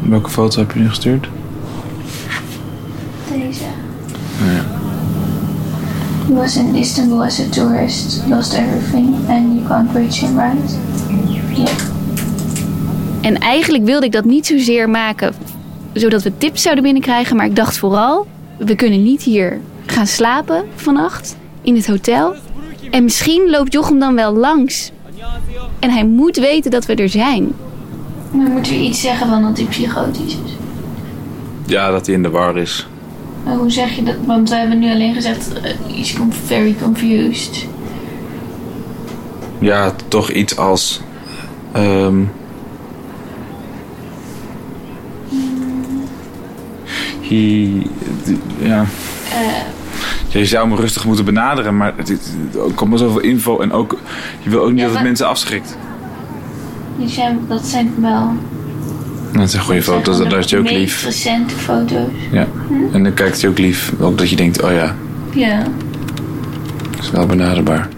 Welke 0.00 0.30
foto 0.30 0.58
heb 0.58 0.72
je 0.72 0.78
nu 0.78 0.88
gestuurd? 0.88 1.28
Deze. 3.32 3.64
He 6.26 6.34
was 6.34 6.56
in 6.56 6.74
Istanbul 6.74 7.22
as 7.22 7.40
a 7.40 7.48
tourist, 7.50 8.22
lost 8.28 8.52
everything 8.52 9.14
and 9.28 9.54
you 9.54 9.66
can't 9.68 9.92
reach 9.92 10.20
him, 10.20 10.38
right? 10.38 10.78
Yeah. 11.54 11.68
En 13.20 13.38
eigenlijk 13.38 13.84
wilde 13.84 14.06
ik 14.06 14.12
dat 14.12 14.24
niet 14.24 14.46
zozeer 14.46 14.90
maken 14.90 15.34
zodat 15.92 16.22
we 16.22 16.36
tips 16.38 16.62
zouden 16.62 16.84
binnenkrijgen, 16.84 17.36
maar 17.36 17.46
ik 17.46 17.56
dacht 17.56 17.78
vooral, 17.78 18.26
we 18.58 18.74
kunnen 18.74 19.02
niet 19.02 19.22
hier 19.22 19.60
gaan 19.86 20.06
slapen 20.06 20.64
vannacht 20.74 21.36
in 21.62 21.74
het 21.74 21.86
hotel. 21.86 22.34
En 22.92 23.02
misschien 23.04 23.50
loopt 23.50 23.72
Jochem 23.72 23.98
dan 23.98 24.14
wel 24.14 24.34
langs. 24.34 24.90
En 25.78 25.90
hij 25.90 26.04
moet 26.04 26.36
weten 26.36 26.70
dat 26.70 26.86
we 26.86 26.94
er 26.94 27.08
zijn. 27.08 27.52
Maar 28.30 28.46
moeten 28.50 28.72
we 28.72 28.78
iets 28.78 29.00
zeggen 29.00 29.28
van 29.28 29.42
dat 29.42 29.56
hij 29.56 29.66
psychotisch 29.66 30.36
is? 30.44 30.52
Ja, 31.66 31.90
dat 31.90 32.06
hij 32.06 32.14
in 32.14 32.22
de 32.22 32.30
war 32.30 32.56
is. 32.56 32.86
Maar 33.44 33.56
hoe 33.56 33.70
zeg 33.70 33.96
je 33.96 34.02
dat? 34.02 34.14
Want 34.26 34.48
we 34.48 34.56
hebben 34.56 34.78
nu 34.78 34.90
alleen 34.90 35.14
gezegd, 35.14 35.48
uh, 35.56 35.96
he's 35.96 36.16
very 36.46 36.74
confused. 36.82 37.66
Ja, 39.58 39.94
toch 40.08 40.30
iets 40.30 40.56
als. 40.56 41.00
ehm, 41.72 42.20
he, 47.20 47.82
ja. 48.58 48.86
Je 50.32 50.46
zou 50.46 50.68
hem 50.68 50.78
rustig 50.78 51.04
moeten 51.06 51.24
benaderen, 51.24 51.76
maar 51.76 51.92
het, 51.96 52.08
het- 52.08 52.34
er 52.54 52.72
komt 52.74 52.90
maar 52.90 52.98
zoveel 52.98 53.20
info 53.20 53.60
en 53.60 53.72
ook, 53.72 53.98
je 54.42 54.50
wil 54.50 54.60
ook 54.62 54.70
niet 54.70 54.78
Ja, 54.78 54.84
dat 54.86 54.94
het 54.94 55.02
mensen 55.04 55.26
afschrikt. 55.26 55.76
Die 56.98 57.08
zijn, 57.08 57.40
dat 57.48 57.66
zijn 57.66 57.92
wel... 57.98 58.32
Dat 59.32 59.50
zijn 59.50 59.62
goede 59.62 59.82
foto's, 59.82 60.18
daar 60.18 60.38
is 60.38 60.50
hij 60.50 60.60
ook 60.60 60.70
lief. 60.70 61.04
recente 61.04 61.54
foto's. 61.54 62.08
Ja. 62.30 62.46
En 62.92 63.02
dan 63.02 63.14
kijkt 63.14 63.40
hij 63.40 63.50
ook 63.50 63.58
lief. 63.58 63.92
Ook 64.00 64.18
dat 64.18 64.30
je 64.30 64.36
denkt, 64.36 64.62
oh 64.62 64.70
ja, 64.72 64.94
Ja. 65.34 65.58
dat 66.90 67.00
is 67.02 67.10
wel 67.10 67.26
benaderbaar. 67.26 67.88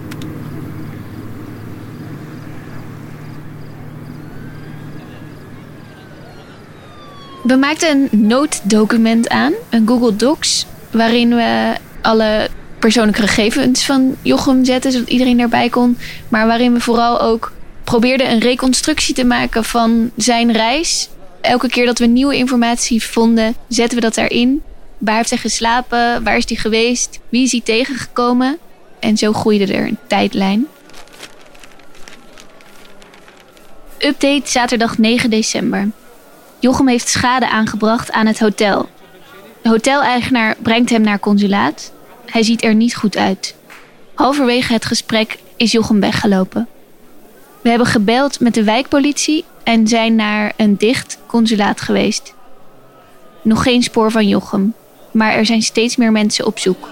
We 7.43 7.55
maakten 7.55 7.89
een 8.11 8.27
nooddocument 8.27 9.29
aan, 9.29 9.53
een 9.69 9.87
Google 9.87 10.15
Docs, 10.15 10.65
waarin 10.91 11.29
we 11.29 11.73
alle 12.05 12.47
persoonlijke 12.79 13.21
gegevens 13.21 13.85
van 13.85 14.15
Jochem 14.21 14.65
zetten, 14.65 14.91
zodat 14.91 15.09
iedereen 15.09 15.39
erbij 15.39 15.69
kon. 15.69 15.97
Maar 16.29 16.47
waarin 16.47 16.73
we 16.73 16.79
vooral 16.79 17.21
ook 17.21 17.51
probeerden 17.83 18.31
een 18.31 18.39
reconstructie 18.39 19.15
te 19.15 19.23
maken 19.23 19.63
van 19.63 20.11
zijn 20.17 20.51
reis. 20.51 21.09
Elke 21.41 21.69
keer 21.69 21.85
dat 21.85 21.99
we 21.99 22.05
nieuwe 22.05 22.35
informatie 22.35 23.03
vonden, 23.03 23.55
zetten 23.67 23.97
we 23.97 24.03
dat 24.03 24.17
erin. 24.17 24.61
Waar 24.97 25.15
heeft 25.15 25.29
hij 25.29 25.39
geslapen? 25.39 26.23
Waar 26.23 26.37
is 26.37 26.47
hij 26.47 26.57
geweest? 26.57 27.19
Wie 27.29 27.43
is 27.43 27.51
hij 27.51 27.61
tegengekomen? 27.63 28.57
En 28.99 29.17
zo 29.17 29.33
groeide 29.33 29.73
er 29.73 29.87
een 29.87 29.97
tijdlijn. 30.07 30.67
Update 33.97 34.41
zaterdag 34.51 34.97
9 34.97 35.29
december. 35.29 35.89
Jochem 36.59 36.87
heeft 36.87 37.07
schade 37.07 37.49
aangebracht 37.49 38.11
aan 38.11 38.25
het 38.25 38.39
hotel. 38.39 38.89
De 39.61 39.69
hoteleigenaar 39.69 40.55
brengt 40.61 40.89
hem 40.89 41.01
naar 41.01 41.19
consulaat. 41.19 41.93
Hij 42.25 42.43
ziet 42.43 42.63
er 42.63 42.75
niet 42.75 42.95
goed 42.95 43.17
uit. 43.17 43.55
Halverwege 44.13 44.73
het 44.73 44.85
gesprek 44.85 45.37
is 45.57 45.71
Jochem 45.71 45.99
weggelopen. 45.99 46.67
We 47.61 47.69
hebben 47.69 47.87
gebeld 47.87 48.39
met 48.39 48.53
de 48.53 48.63
wijkpolitie 48.63 49.45
en 49.63 49.87
zijn 49.87 50.15
naar 50.15 50.53
een 50.57 50.77
dicht 50.77 51.17
consulaat 51.25 51.81
geweest. 51.81 52.33
Nog 53.41 53.63
geen 53.63 53.83
spoor 53.83 54.11
van 54.11 54.27
Jochem, 54.27 54.73
maar 55.11 55.33
er 55.33 55.45
zijn 55.45 55.61
steeds 55.61 55.95
meer 55.95 56.11
mensen 56.11 56.45
op 56.45 56.59
zoek. 56.59 56.87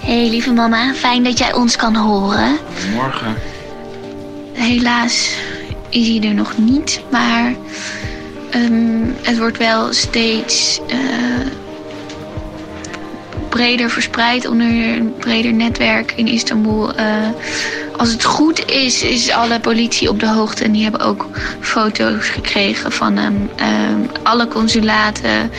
Hey 0.00 0.28
lieve 0.28 0.52
mama, 0.52 0.94
fijn 0.94 1.24
dat 1.24 1.38
jij 1.38 1.54
ons 1.54 1.76
kan 1.76 1.96
horen. 1.96 2.56
Morgen. 2.94 3.34
Helaas 4.52 5.34
is 5.88 6.08
hij 6.08 6.20
er 6.22 6.34
nog 6.34 6.58
niet, 6.58 7.02
maar 7.10 7.54
ehm, 8.50 9.04
het 9.22 9.38
wordt 9.38 9.58
wel 9.58 9.92
steeds 9.92 10.80
eh, 10.88 10.98
breder 13.50 13.90
verspreid 13.90 14.46
onder 14.46 14.66
een 14.66 15.14
breder 15.18 15.52
netwerk 15.52 16.12
in 16.16 16.26
Istanbul. 16.26 16.94
Eh, 16.94 17.06
als 17.96 18.12
het 18.12 18.24
goed 18.24 18.70
is, 18.70 19.02
is 19.02 19.30
alle 19.30 19.60
politie 19.60 20.08
op 20.08 20.20
de 20.20 20.28
hoogte 20.28 20.64
en 20.64 20.72
die 20.72 20.82
hebben 20.82 21.00
ook 21.00 21.28
foto's 21.60 22.28
gekregen 22.28 22.92
van 22.92 23.16
hem. 23.16 23.50
Ehm, 23.56 24.00
alle 24.22 24.48
consulaten. 24.48 25.50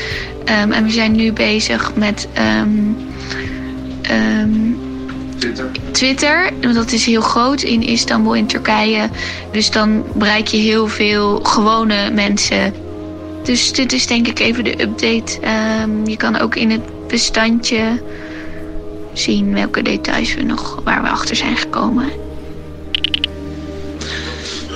Ehm, 0.45 0.71
en 0.71 0.83
we 0.83 0.91
zijn 0.91 1.12
nu 1.12 1.33
bezig 1.33 1.95
met. 1.95 2.27
ehm, 2.33 2.69
ehm, 4.01 4.50
Twitter, 5.91 6.51
want 6.62 6.75
dat 6.75 6.91
is 6.91 7.05
heel 7.05 7.21
groot 7.21 7.62
in 7.62 7.81
Istanbul 7.83 8.33
in 8.33 8.45
Turkije. 8.45 9.10
Dus 9.51 9.71
dan 9.71 10.03
bereik 10.13 10.48
je 10.48 10.57
heel 10.57 10.88
veel 10.88 11.39
gewone 11.43 12.12
mensen. 12.12 12.74
Dus 13.43 13.74
dit 13.74 13.93
is 13.93 14.07
denk 14.07 14.27
ik 14.27 14.39
even 14.39 14.63
de 14.63 14.81
update. 14.81 15.39
Ehm, 15.41 16.05
je 16.05 16.17
kan 16.17 16.39
ook 16.39 16.55
in 16.55 16.71
het 16.71 16.81
bestandje 17.12 18.01
zien 19.13 19.53
welke 19.53 19.82
details 19.82 20.34
we 20.34 20.41
nog 20.44 20.82
waar 20.84 21.01
we 21.01 21.10
achter 21.10 21.36
zijn 21.36 21.58
gekomen. 21.58 22.10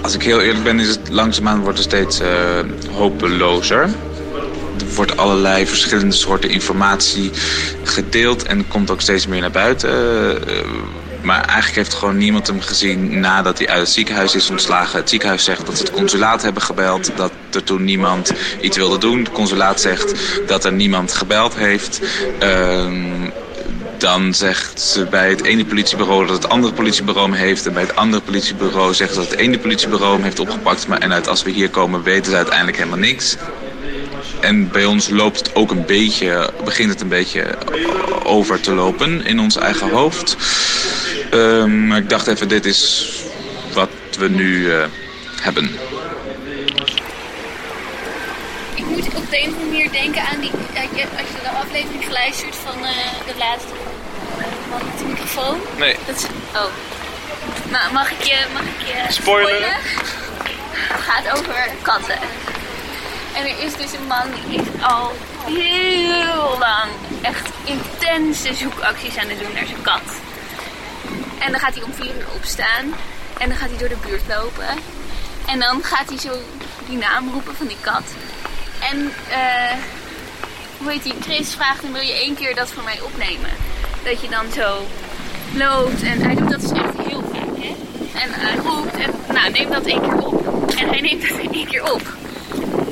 Als 0.02 0.14
ik 0.14 0.24
heel 0.24 0.42
eerlijk 0.42 0.64
ben, 0.64 0.80
is 0.80 0.88
het 0.88 1.10
langzaamaan 1.10 1.60
wordt 1.60 1.80
steeds 1.80 2.20
eh, 2.20 2.60
hopelozer. 2.92 3.90
wordt 4.96 5.18
allerlei 5.18 5.68
verschillende 5.68 6.16
soorten 6.16 6.50
informatie 6.50 7.32
gedeeld 7.84 8.44
en 8.44 8.68
komt 8.68 8.92
ook 8.92 9.02
steeds 9.02 9.28
meer 9.28 9.42
naar 9.42 9.52
buiten. 9.52 9.90
Uh, 9.90 10.66
maar 11.26 11.42
eigenlijk 11.42 11.76
heeft 11.76 11.94
gewoon 11.94 12.18
niemand 12.18 12.48
hem 12.48 12.62
gezien 12.62 13.20
nadat 13.20 13.58
hij 13.58 13.68
uit 13.68 13.80
het 13.80 13.90
ziekenhuis 13.90 14.36
is 14.36 14.50
ontslagen. 14.50 15.00
Het 15.00 15.10
ziekenhuis 15.10 15.44
zegt 15.44 15.66
dat 15.66 15.78
ze 15.78 15.84
het 15.84 15.92
consulaat 15.92 16.42
hebben 16.42 16.62
gebeld. 16.62 17.12
Dat 17.16 17.32
er 17.52 17.64
toen 17.64 17.84
niemand 17.84 18.34
iets 18.62 18.78
wilde 18.78 18.98
doen. 18.98 19.20
Het 19.20 19.32
consulaat 19.32 19.82
zegt 19.82 20.14
dat 20.48 20.66
er 20.66 20.74
niemand 20.74 21.14
gebeld 21.14 21.56
heeft. 21.56 22.02
Uh, 22.44 22.86
dan 23.98 24.34
zegt 24.34 24.82
ze 24.82 25.06
bij 25.06 25.30
het 25.30 25.44
ene 25.44 25.66
politiebureau 25.66 26.26
dat 26.26 26.36
het 26.36 26.50
andere 26.50 26.74
politiebureau 26.74 27.30
hem 27.30 27.40
heeft. 27.40 27.66
En 27.66 27.74
bij 27.74 27.84
het 27.84 27.96
andere 27.96 28.24
politiebureau 28.24 28.94
zegt 28.94 29.14
ze 29.14 29.20
dat 29.20 29.30
het 29.30 29.40
ene 29.40 29.60
politiebureau 29.60 30.14
hem 30.14 30.24
heeft 30.24 30.40
opgepakt. 30.40 30.88
Maar 30.88 31.00
en 31.00 31.14
uit 31.14 31.28
als 31.28 31.44
we 31.44 31.52
hier 31.52 31.70
komen 31.70 32.04
weten 32.04 32.32
ze 32.32 32.38
uiteindelijk 32.38 32.78
helemaal 32.78 33.00
niks. 33.00 33.38
En 34.40 34.70
bij 34.70 34.86
ons 34.86 35.10
loopt 35.10 35.38
het 35.38 35.56
ook 35.56 35.72
een 35.72 35.86
beetje, 35.86 36.50
begint 36.64 36.90
het 36.90 37.02
een 37.02 37.08
beetje 37.08 37.58
over 38.24 38.60
te 38.60 38.74
lopen 38.74 39.26
in 39.26 39.40
ons 39.40 39.56
eigen 39.58 39.90
hoofd. 39.90 40.36
Um, 41.36 41.94
ik 41.94 42.10
dacht 42.10 42.28
even, 42.28 42.48
dit 42.48 42.66
is 42.66 43.12
wat 43.74 43.90
we 44.18 44.28
nu 44.30 44.58
uh, 44.58 44.86
hebben. 45.42 45.80
Ik 48.76 48.86
moet 48.86 49.16
op 49.16 49.30
de 49.30 49.42
een 49.42 49.50
of 49.50 49.54
andere 49.54 49.66
manier 49.66 49.92
denken 49.92 50.22
aan 50.22 50.40
die... 50.40 50.52
Als 50.52 51.28
je 51.28 51.42
de 51.44 51.50
aflevering 51.50 52.06
geluisterd 52.06 52.56
van 52.56 52.78
uh, 52.78 52.90
de 53.28 53.38
laatste 53.38 53.74
man 54.70 54.82
met 54.86 54.98
de 55.00 55.06
microfoon. 55.06 55.58
Nee. 55.78 55.96
Dat 56.06 56.16
is, 56.16 56.24
oh. 56.54 56.72
Nou, 57.72 57.94
mag 57.94 58.12
ik 58.12 58.22
je... 58.22 58.46
Mag 58.54 58.62
ik 58.62 58.88
je? 58.88 58.94
Het 60.78 61.02
gaat 61.02 61.38
over 61.38 61.70
katten. 61.82 62.18
En 63.36 63.44
er 63.44 63.64
is 63.66 63.74
dus 63.74 63.94
een 63.94 64.08
man 64.08 64.28
die 64.48 64.60
is 64.60 64.68
al 64.82 65.12
heel 65.46 66.58
lang 66.60 66.90
echt 67.22 67.50
intense 67.64 68.54
zoekacties 68.54 69.18
aan 69.18 69.30
het 69.30 69.40
doen 69.40 69.54
naar 69.54 69.66
zijn 69.66 69.82
kat. 69.82 70.02
En 71.40 71.52
dan 71.52 71.60
gaat 71.60 71.76
hij 71.76 71.84
om 71.84 71.94
vier 71.94 72.16
uur 72.16 72.28
opstaan. 72.36 72.94
En 73.38 73.50
dan 73.50 73.58
gaat 73.58 73.70
hij 73.70 73.78
door 73.78 73.90
de 73.90 74.08
buurt 74.08 74.28
lopen. 74.28 74.68
En 75.48 75.60
dan 75.60 75.84
gaat 75.84 76.10
hij 76.10 76.18
zo 76.18 76.32
die 76.88 76.98
naam 76.98 77.30
roepen 77.32 77.56
van 77.56 77.68
die 77.68 77.78
kat. 77.82 78.04
En 78.92 79.12
uh, 79.30 79.74
hoe 80.78 80.92
heet 80.92 81.04
die? 81.04 81.14
Chris 81.22 81.54
vraagt 81.54 81.82
hem, 81.82 81.94
wil 81.94 82.02
je 82.02 82.14
één 82.14 82.36
keer 82.36 82.56
dat 82.56 82.72
voor 82.72 82.84
mij 82.84 83.02
opnemen? 83.02 83.50
Dat 84.04 84.22
je 84.22 84.30
dan 84.30 84.52
zo 84.52 84.88
loopt. 85.54 86.04
En 86.04 86.22
hij 86.22 86.36
doet 86.36 86.52
dat 86.52 86.62
dus 86.62 86.72
echt 86.72 86.98
heel 87.08 87.24
veel. 87.32 87.58
Hè? 87.60 87.76
En 88.20 88.30
hij 88.32 88.56
roept. 88.56 88.96
En 88.96 89.34
nou, 89.34 89.52
neem 89.52 89.72
dat 89.72 89.86
één 89.86 90.02
keer 90.02 90.18
op. 90.18 90.48
En 90.78 90.88
hij 90.88 91.02
neemt 91.02 91.30
dat 91.30 91.38
één 91.38 91.68
keer 91.68 91.94
op. 91.94 92.02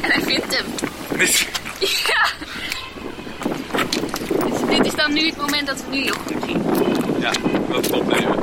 En 0.01 0.12
hij 0.12 0.21
vindt 0.21 0.57
hem. 0.57 0.65
Ja. 1.79 2.25
Dus 4.50 4.77
dit 4.77 4.85
is 4.85 4.95
dan 4.95 5.13
nu 5.13 5.25
het 5.25 5.38
moment 5.38 5.67
dat 5.67 5.77
we 5.77 5.95
nu 5.95 6.03
Jochem 6.03 6.41
zien. 6.45 6.92
Ja, 7.23 7.31
dat 7.69 7.91
opnemen. 7.91 8.39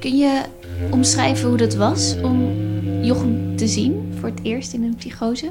Kun 0.00 0.16
je 0.16 0.42
omschrijven 0.90 1.48
hoe 1.48 1.56
dat 1.56 1.74
was 1.74 2.16
om 2.22 2.52
Jochem 3.02 3.56
te 3.56 3.66
zien 3.66 4.14
voor 4.18 4.28
het 4.28 4.40
eerst 4.42 4.72
in 4.72 4.82
een 4.82 4.94
psychose? 4.96 5.50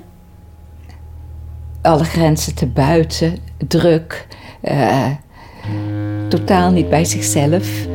Alle 1.82 2.04
grenzen 2.04 2.56
te 2.56 2.68
buiten, 2.68 3.38
druk, 3.68 4.28
uh, 4.64 5.10
totaal 6.30 6.72
niet 6.72 6.90
bij 6.90 7.06
zichzelf, 7.06 7.88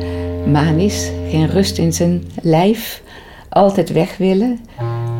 manisch, 0.51 1.11
geen 1.29 1.49
rust 1.49 1.77
in 1.77 1.93
zijn 1.93 2.23
lijf, 2.41 3.01
altijd 3.49 3.91
weg 3.91 4.17
willen, 4.17 4.59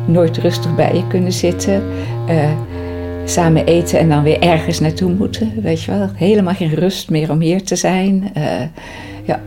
nooit 0.06 0.36
rustig 0.36 0.74
bij 0.74 0.94
je 0.94 1.06
kunnen 1.06 1.32
zitten, 1.32 1.82
uh, 2.28 2.50
samen 3.24 3.66
eten 3.66 3.98
en 3.98 4.08
dan 4.08 4.22
weer 4.22 4.40
ergens 4.40 4.80
naartoe 4.80 5.12
moeten, 5.12 5.52
weet 5.62 5.82
je 5.82 5.90
wel. 5.90 6.10
Helemaal 6.14 6.54
geen 6.54 6.74
rust 6.74 7.10
meer 7.10 7.30
om 7.30 7.40
hier 7.40 7.62
te 7.62 7.76
zijn. 7.76 8.30
Uh, 8.36 8.60
ja, 9.24 9.40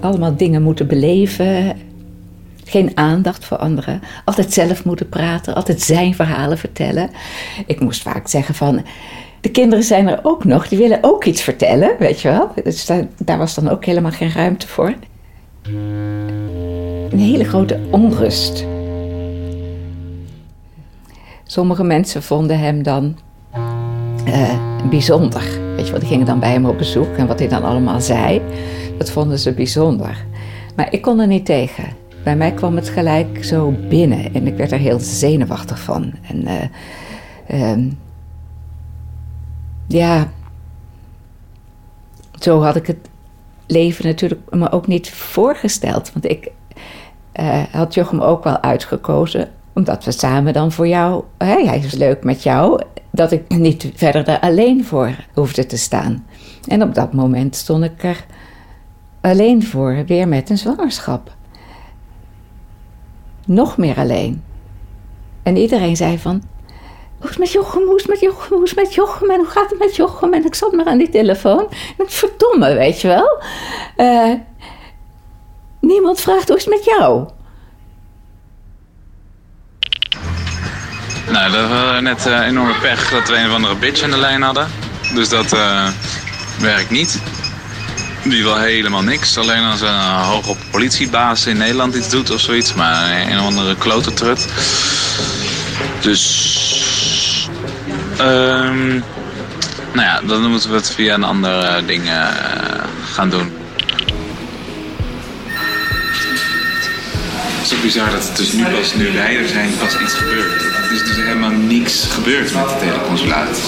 allemaal 0.00 0.36
dingen 0.36 0.62
moeten 0.62 0.86
beleven. 0.86 1.76
Geen 2.64 2.90
aandacht 2.94 3.44
voor 3.44 3.56
anderen. 3.56 4.00
Altijd 4.24 4.52
zelf 4.52 4.84
moeten 4.84 5.08
praten. 5.08 5.54
Altijd 5.54 5.80
zijn 5.80 6.14
verhalen 6.14 6.58
vertellen. 6.58 7.10
Ik 7.66 7.80
moest 7.80 8.02
vaak 8.02 8.28
zeggen 8.28 8.54
van 8.54 8.82
de 9.40 9.50
kinderen 9.50 9.84
zijn 9.84 10.08
er 10.08 10.20
ook 10.22 10.44
nog, 10.44 10.68
die 10.68 10.78
willen 10.78 10.98
ook 11.02 11.24
iets 11.24 11.42
vertellen, 11.42 11.96
weet 11.98 12.20
je 12.20 12.28
wel. 12.28 12.50
Dus 12.64 12.86
daar, 12.86 13.06
daar 13.18 13.38
was 13.38 13.54
dan 13.54 13.68
ook 13.68 13.84
helemaal 13.84 14.10
geen 14.10 14.32
ruimte 14.32 14.68
voor. 14.68 14.94
Een 17.10 17.18
hele 17.18 17.44
grote 17.44 17.80
onrust. 17.90 18.66
Sommige 21.44 21.84
mensen 21.84 22.22
vonden 22.22 22.58
hem 22.58 22.82
dan 22.82 23.18
uh, 24.26 24.54
bijzonder. 24.90 25.42
Weet 25.76 25.84
je 25.84 25.90
wel, 25.90 26.00
die 26.00 26.08
gingen 26.08 26.26
dan 26.26 26.40
bij 26.40 26.52
hem 26.52 26.66
op 26.66 26.78
bezoek 26.78 27.16
en 27.16 27.26
wat 27.26 27.38
hij 27.38 27.48
dan 27.48 27.62
allemaal 27.62 28.00
zei, 28.00 28.40
dat 28.98 29.10
vonden 29.10 29.38
ze 29.38 29.52
bijzonder. 29.52 30.24
Maar 30.76 30.92
ik 30.92 31.02
kon 31.02 31.20
er 31.20 31.26
niet 31.26 31.44
tegen. 31.44 31.84
Bij 32.24 32.36
mij 32.36 32.52
kwam 32.52 32.76
het 32.76 32.88
gelijk 32.88 33.44
zo 33.44 33.74
binnen 33.88 34.34
en 34.34 34.46
ik 34.46 34.56
werd 34.56 34.72
er 34.72 34.78
heel 34.78 34.98
zenuwachtig 35.00 35.80
van. 35.80 36.12
En 36.28 36.48
uh, 37.50 37.72
uh, 37.76 37.86
ja, 39.92 40.30
zo 42.40 42.62
had 42.62 42.76
ik 42.76 42.86
het 42.86 43.08
leven 43.66 44.06
natuurlijk 44.06 44.40
me 44.50 44.70
ook 44.70 44.86
niet 44.86 45.10
voorgesteld. 45.10 46.12
Want 46.12 46.24
ik 46.24 46.50
uh, 47.40 47.62
had 47.70 47.94
Jochem 47.94 48.20
ook 48.20 48.44
wel 48.44 48.60
uitgekozen, 48.62 49.50
omdat 49.72 50.04
we 50.04 50.12
samen 50.12 50.52
dan 50.52 50.72
voor 50.72 50.88
jou, 50.88 51.24
hè, 51.38 51.64
hij 51.64 51.78
is 51.78 51.94
leuk 51.94 52.24
met 52.24 52.42
jou, 52.42 52.82
dat 53.10 53.32
ik 53.32 53.48
niet 53.48 53.90
verder 53.94 54.28
er 54.28 54.40
alleen 54.40 54.84
voor 54.84 55.14
hoefde 55.34 55.66
te 55.66 55.76
staan. 55.76 56.26
En 56.68 56.82
op 56.82 56.94
dat 56.94 57.12
moment 57.12 57.56
stond 57.56 57.84
ik 57.84 58.02
er 58.02 58.24
alleen 59.20 59.64
voor, 59.64 60.04
weer 60.06 60.28
met 60.28 60.50
een 60.50 60.58
zwangerschap. 60.58 61.32
Nog 63.46 63.76
meer 63.76 63.96
alleen. 63.96 64.42
En 65.42 65.56
iedereen 65.56 65.96
zei 65.96 66.18
van, 66.18 66.42
hoe 67.20 67.28
is 67.28 67.36
het 67.36 67.38
met 67.38 67.52
Jochem, 67.52 67.82
hoe 67.82 67.96
is 67.96 68.02
het 68.02 68.10
met 68.10 68.20
Jochem, 68.20 68.56
hoe 68.56 68.64
is 68.64 68.70
het 68.70 68.78
met 68.78 68.94
Jochem 68.94 69.30
en 69.30 69.36
hoe 69.36 69.46
gaat 69.46 69.70
het 69.70 69.78
met 69.78 69.96
Jochem? 69.96 70.32
En 70.34 70.44
ik 70.44 70.54
zat 70.54 70.72
maar 70.72 70.86
aan 70.86 70.98
die 70.98 71.08
telefoon. 71.08 71.68
En 71.98 72.04
verdomme, 72.08 72.74
weet 72.74 73.00
je 73.00 73.08
wel. 73.08 73.42
Uh, 73.96 74.34
niemand 75.80 76.20
vraagt 76.20 76.48
hoe 76.48 76.56
is 76.56 76.64
het 76.64 76.74
met 76.74 76.84
jou? 76.84 77.28
Nou, 81.30 81.52
dat 81.52 81.68
was 81.68 82.00
net 82.00 82.26
uh, 82.26 82.46
enorme 82.46 82.74
pech 82.80 83.10
dat 83.10 83.28
we 83.28 83.36
een 83.36 83.48
of 83.48 83.54
andere 83.54 83.74
bitch 83.74 84.02
aan 84.02 84.10
de 84.10 84.16
lijn 84.16 84.42
hadden. 84.42 84.68
Dus 85.14 85.28
dat 85.28 85.52
uh, 85.52 85.88
werkt 86.60 86.90
niet. 86.90 87.22
Die 88.24 88.42
wil 88.42 88.56
helemaal 88.56 89.02
niks. 89.02 89.38
Alleen 89.38 89.64
als 89.64 89.80
een 89.80 90.00
hoge 90.00 90.56
politiebaas 90.70 91.46
in 91.46 91.56
Nederland 91.56 91.94
iets 91.94 92.10
doet 92.10 92.30
of 92.30 92.40
zoiets. 92.40 92.74
Maar 92.74 93.26
een 93.30 93.38
of 93.38 93.44
andere 93.44 93.76
klote 93.76 94.12
trut. 94.12 94.48
Dus 96.00 96.68
Um, 98.20 99.04
nou 99.92 100.06
ja, 100.06 100.20
dan 100.26 100.50
moeten 100.50 100.70
we 100.70 100.76
het 100.76 100.90
via 100.90 101.14
een 101.14 101.24
ander 101.24 101.62
uh, 101.62 101.86
ding 101.86 102.04
uh, 102.04 102.28
gaan 103.12 103.30
doen. 103.30 103.52
Het 107.56 107.70
is 107.70 107.74
ook 107.74 107.82
bizar 107.82 108.10
dat 108.10 108.22
het 108.22 108.36
dus 108.36 108.52
nu 108.52 108.64
pas, 108.64 108.94
nu 108.94 109.12
wij 109.12 109.36
er 109.36 109.48
zijn, 109.48 109.70
pas 109.78 110.00
iets 110.00 110.14
gebeurt. 110.14 110.62
Er 110.62 110.92
is 110.92 111.04
dus 111.04 111.16
helemaal 111.16 111.50
niks 111.50 112.06
gebeurd 112.10 112.54
met 112.54 112.64
het 112.64 112.80
hele 112.80 113.00
consulaat. 113.06 113.58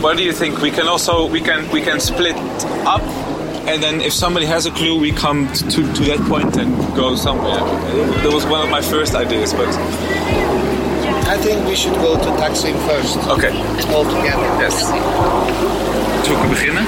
What 0.00 0.16
do 0.16 0.22
you 0.22 0.34
think? 0.34 0.58
We 0.58 0.70
can 0.70 0.88
also 0.88 1.30
we 1.30 1.40
can 1.40 1.68
we 1.72 1.80
can 1.80 2.00
split 2.00 2.34
up 2.84 3.02
and 3.66 3.80
then 3.80 4.00
if 4.00 4.12
somebody 4.12 4.46
has 4.46 4.66
a 4.66 4.70
clue 4.70 5.00
we 5.00 5.12
come 5.12 5.46
to, 5.68 5.82
to 5.92 6.04
that 6.04 6.28
point 6.28 6.56
and 6.56 6.96
go 6.96 7.16
somewhere. 7.16 7.62
That 8.22 8.32
was 8.32 8.44
one 8.44 8.62
of 8.62 8.70
my 8.70 8.82
first 8.82 9.14
ideas, 9.14 9.52
but 9.52 9.68
I 11.30 11.36
think 11.36 11.64
we 11.64 11.76
should 11.76 11.94
go 11.94 12.16
to 12.16 12.30
Taksim 12.42 12.74
first. 12.88 13.16
Okay. 13.28 13.52
All 13.94 14.04
together. 14.04 14.48
Yes. 14.58 14.82
Zullen 16.24 16.42
we 16.42 16.56
beginnen? 16.56 16.84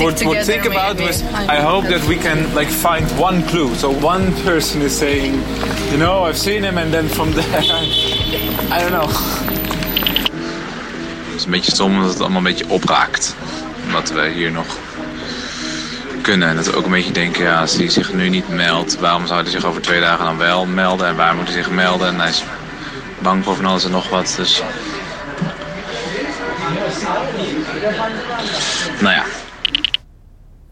What, 0.00 0.22
what 0.22 0.46
think 0.46 0.64
about 0.66 1.00
was 1.00 1.22
I 1.48 1.60
hope 1.60 1.88
that 1.88 2.06
we 2.06 2.16
can 2.16 2.54
like 2.54 2.68
find 2.68 3.04
one 3.18 3.42
clue. 3.42 3.74
So 3.74 3.90
one 3.90 4.32
person 4.44 4.80
is 4.80 4.96
saying, 4.96 5.34
you 5.90 5.98
know, 5.98 6.22
I've 6.22 6.38
seen 6.38 6.62
him, 6.62 6.78
and 6.78 6.94
then 6.94 7.08
from 7.08 7.32
there, 7.38 7.60
I 8.70 8.78
don't 8.80 8.92
know. 8.92 9.10
Het 11.26 11.34
is 11.34 11.44
een 11.44 11.50
beetje 11.50 11.72
stom 11.72 12.00
dat 12.00 12.08
het 12.10 12.20
allemaal 12.20 12.38
een 12.38 12.44
beetje 12.44 12.68
opraakt. 12.68 13.34
Omdat 13.86 14.10
we 14.10 14.28
hier 14.28 14.52
nog 14.52 14.66
kunnen. 16.30 16.48
En 16.48 16.56
dat 16.56 16.66
we 16.66 16.76
ook 16.76 16.84
een 16.84 16.90
beetje 16.90 17.12
denken, 17.12 17.44
ja, 17.44 17.60
als 17.60 17.76
hij 17.76 17.88
zich 17.88 18.12
nu 18.12 18.28
niet 18.28 18.48
meldt, 18.48 18.98
waarom 18.98 19.26
zou 19.26 19.42
hij 19.42 19.50
zich 19.50 19.64
over 19.64 19.82
twee 19.82 20.00
dagen 20.00 20.24
dan 20.24 20.36
wel 20.36 20.66
melden? 20.66 21.06
En 21.06 21.16
waar 21.16 21.34
moet 21.34 21.44
hij 21.44 21.52
zich 21.52 21.70
melden? 21.70 22.08
En 22.08 22.20
hij 22.20 22.28
is 22.28 22.44
bang 23.22 23.44
voor 23.44 23.54
van 23.54 23.64
alles 23.64 23.84
en 23.84 23.90
nog 23.90 24.08
wat. 24.08 24.34
Dus. 24.36 24.62
Nou 29.00 29.14
ja. 29.14 29.24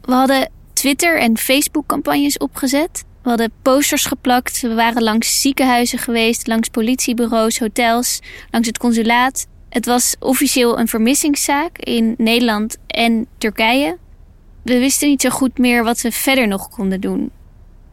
We 0.01 0.12
hadden 0.12 0.51
Twitter- 0.73 1.18
en 1.18 1.38
Facebook-campagnes 1.38 2.38
opgezet. 2.38 3.05
We 3.23 3.29
hadden 3.29 3.53
posters 3.62 4.05
geplakt. 4.05 4.61
We 4.61 4.75
waren 4.75 5.03
langs 5.03 5.40
ziekenhuizen 5.40 5.99
geweest, 5.99 6.47
langs 6.47 6.68
politiebureaus, 6.68 7.59
hotels, 7.59 8.21
langs 8.51 8.66
het 8.66 8.79
consulaat. 8.79 9.47
Het 9.68 9.87
was 9.87 10.16
officieel 10.18 10.79
een 10.79 10.88
vermissingszaak 10.88 11.79
in 11.79 12.14
Nederland 12.16 12.77
en 12.87 13.27
Turkije. 13.38 13.97
We 14.62 14.79
wisten 14.79 15.09
niet 15.09 15.23
zo 15.23 15.31
goed 15.31 15.59
meer 15.59 15.85
wat 15.85 16.01
we 16.01 16.12
verder 16.12 16.49
nog 16.49 16.68
konden 16.68 17.01
doen. 17.01 17.31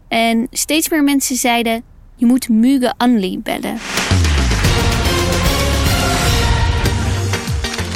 En 0.08 0.48
steeds 0.52 0.90
meer 0.90 1.04
mensen 1.04 1.36
zeiden: 1.36 1.84
je 2.16 2.26
moet 2.26 2.50
Muge 2.50 2.94
Anli 2.98 3.40
bellen. 3.40 3.78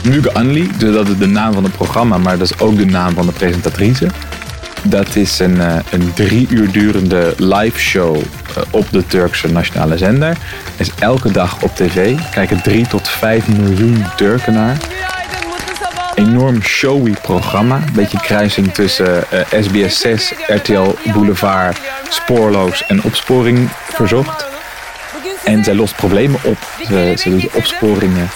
Muge 0.03 0.34
Anli, 0.34 0.69
dus 0.77 0.93
dat 0.93 1.08
is 1.08 1.17
de 1.17 1.27
naam 1.27 1.53
van 1.53 1.63
het 1.63 1.73
programma, 1.73 2.17
maar 2.17 2.38
dat 2.38 2.49
is 2.51 2.60
ook 2.60 2.77
de 2.77 2.86
naam 2.86 3.13
van 3.13 3.25
de 3.25 3.32
presentatrice. 3.32 4.08
Dat 4.84 5.15
is 5.15 5.39
een, 5.39 5.62
eh, 5.62 5.77
een 5.91 6.13
drie 6.13 6.47
uur 6.49 6.71
durende 6.71 7.34
live 7.38 7.79
show 7.79 8.15
eh, 8.15 8.23
op 8.71 8.91
de 8.91 9.05
Turkse 9.05 9.47
nationale 9.47 9.97
zender. 9.97 10.38
Is 10.77 10.91
elke 10.99 11.32
dag 11.32 11.63
op 11.63 11.75
tv. 11.75 12.17
Kijken 12.32 12.62
3 12.62 12.88
tot 12.88 13.08
5 13.08 13.47
miljoen 13.47 14.05
Turken 14.15 14.53
naar. 14.53 14.77
Enorm 16.19 16.62
showy 16.62 17.15
programma. 17.21 17.79
Beetje 17.93 18.17
kruising 18.17 18.73
tussen 18.73 19.23
SBS 19.62 19.99
6, 19.99 20.34
RTL 20.47 20.95
Boulevard, 21.13 21.79
Spoorloos 22.10 22.84
en 22.88 23.03
Opsporing 23.03 23.69
Verzocht. 23.71 24.45
En 25.43 25.63
zij 25.63 25.73
lost 25.73 25.95
problemen 25.95 26.39
op. 26.43 26.58
Ze, 26.88 27.13
ze 27.17 27.29
doet 27.29 27.53
opsporingen. 27.53 28.29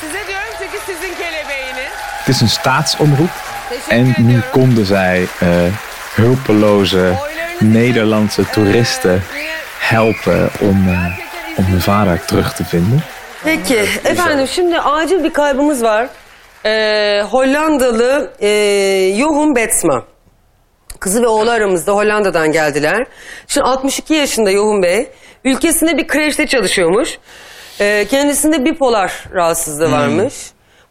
Het 2.18 2.28
is 2.28 2.42
een 2.42 2.50
staatsomroep. 2.50 3.32
En 3.88 4.14
nu 4.18 4.42
konden 4.52 4.86
zij 4.86 5.28
eh, 5.40 5.50
hulpeloze 6.14 7.18
Nederlandse 7.60 8.50
toeristen 8.50 9.24
helpen 9.80 10.50
om, 10.60 10.88
eh, 10.88 11.06
om 11.56 11.66
hun 11.66 11.82
vader 11.82 12.26
terug 12.26 12.54
te 12.54 12.66
vinden. 12.66 13.04
Peki 13.44 13.80
efendim 14.04 14.48
şimdi 14.48 14.80
acil 14.80 15.24
bir 15.24 15.34
kaybımız 15.34 15.82
var. 15.82 16.08
Ee, 16.66 17.22
Hollandalı 17.30 18.32
e, 18.42 19.16
Johan 19.20 19.56
Betsma. 19.56 20.04
Kızı 21.00 21.22
ve 21.22 21.28
oğlu 21.28 21.52
aramızda 21.52 21.92
Hollanda'dan 21.92 22.52
geldiler. 22.52 23.08
Şimdi 23.48 23.64
62 23.68 24.14
yaşında 24.14 24.52
Johan 24.52 24.84
Bey. 24.84 25.08
Ülkesinde 25.46 25.98
bir 25.98 26.08
kreşte 26.08 26.48
çalışıyormuş. 26.48 27.18
Ee, 27.80 28.06
kendisinde 28.10 28.66
bipolar 28.66 29.14
rahatsızlığı 29.34 29.92
varmış. 29.92 30.34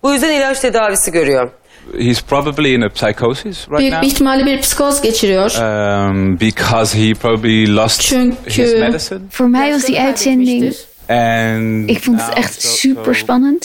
Bu 0.02 0.12
yüzden 0.12 0.30
ilaç 0.32 0.60
tedavisi 0.60 1.10
görüyor. 1.12 1.50
He's 1.98 2.22
probably 2.22 2.74
in 2.74 2.80
a 2.80 2.88
psychosis 2.88 3.68
right 3.68 3.78
Büyük 3.78 3.92
now. 3.92 4.06
bir 4.06 4.12
ihtimalle 4.12 4.46
bir 4.46 4.60
psikoz 4.60 5.02
geçiriyor. 5.02 5.50
Um, 5.50 6.40
because 6.40 6.98
he 7.08 7.14
probably 7.14 7.76
lost 7.76 8.00
Çünkü- 8.00 8.50
his 8.50 8.72
medicine. 8.72 9.20
Voor 9.40 9.48
mij 9.48 9.72
was 9.72 9.86
die 9.86 10.00
uitzending. 10.06 10.74
And 11.08 11.88
Ik 11.90 12.06
vond 12.06 12.20
het 12.20 12.28
now- 12.28 12.38
echt 12.38 12.62
so- 12.62 12.68
super 12.68 13.14
so 13.14 13.20
spannend. 13.20 13.62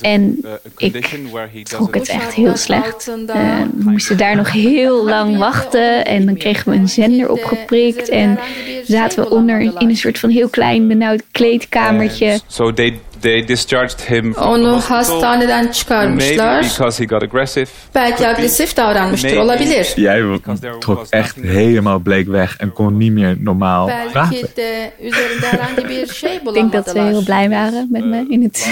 En 0.00 0.44
ik 0.76 1.66
trok 1.66 1.94
het 1.94 2.08
echt 2.08 2.34
heel 2.34 2.56
slecht. 2.56 3.08
Eh, 3.26 3.60
we 3.76 3.90
moesten 3.90 4.16
daar 4.16 4.36
nog 4.36 4.52
heel 4.52 5.04
lang 5.04 5.38
wachten. 5.38 6.04
En 6.04 6.26
dan 6.26 6.36
kregen 6.36 6.70
we 6.70 6.76
een 6.78 6.88
zender 6.88 7.30
opgeprikt. 7.30 8.08
En 8.08 8.38
zaten 8.84 9.22
we 9.22 9.30
onder 9.30 9.60
in 9.60 9.88
een 9.88 9.96
soort 9.96 10.18
van 10.18 10.30
heel 10.30 10.48
klein 10.48 10.88
benauwd 10.88 11.22
kleedkamertje. 11.30 12.40
So 12.46 12.72
they 12.72 13.00
they 13.24 13.44
discharged 13.44 14.00
him 14.00 14.34
from 14.34 14.42
the 14.42 14.48
Onu 14.48 14.80
hospital, 14.80 15.22
hastaneden 15.22 16.16
maybe 16.16 16.68
because 16.68 16.98
he 16.98 17.06
got 17.06 17.22
aggressive. 17.22 17.70
Belki 17.92 18.14
Could 18.14 18.36
be. 18.36 18.42
agresif 18.42 18.74
davranmıştır, 18.74 19.28
Maybe. 19.28 19.42
olabilir. 19.42 19.92
Jij 19.96 20.40
trok 20.78 21.06
echt 21.10 21.36
helemaal 21.36 21.98
bleek 21.98 22.26
weg 22.26 22.56
en 22.56 22.72
kon 22.72 22.96
niet 22.96 23.12
meer 23.12 23.36
normaal 23.38 23.90
praten. 24.12 24.30
Belki 24.30 24.46
de 24.54 24.90
üzerinde 25.00 25.46
herhangi 25.46 25.86
bir 25.86 26.06
şey 26.06 26.34
Ik 26.34 26.54
denk 26.54 26.72
dat 26.72 26.88
ze 26.88 26.98
heel 27.00 27.22
blij 27.22 27.48
waren 27.48 27.88
met 27.90 28.04
me 28.04 28.24
in 28.28 28.42
het 28.42 28.68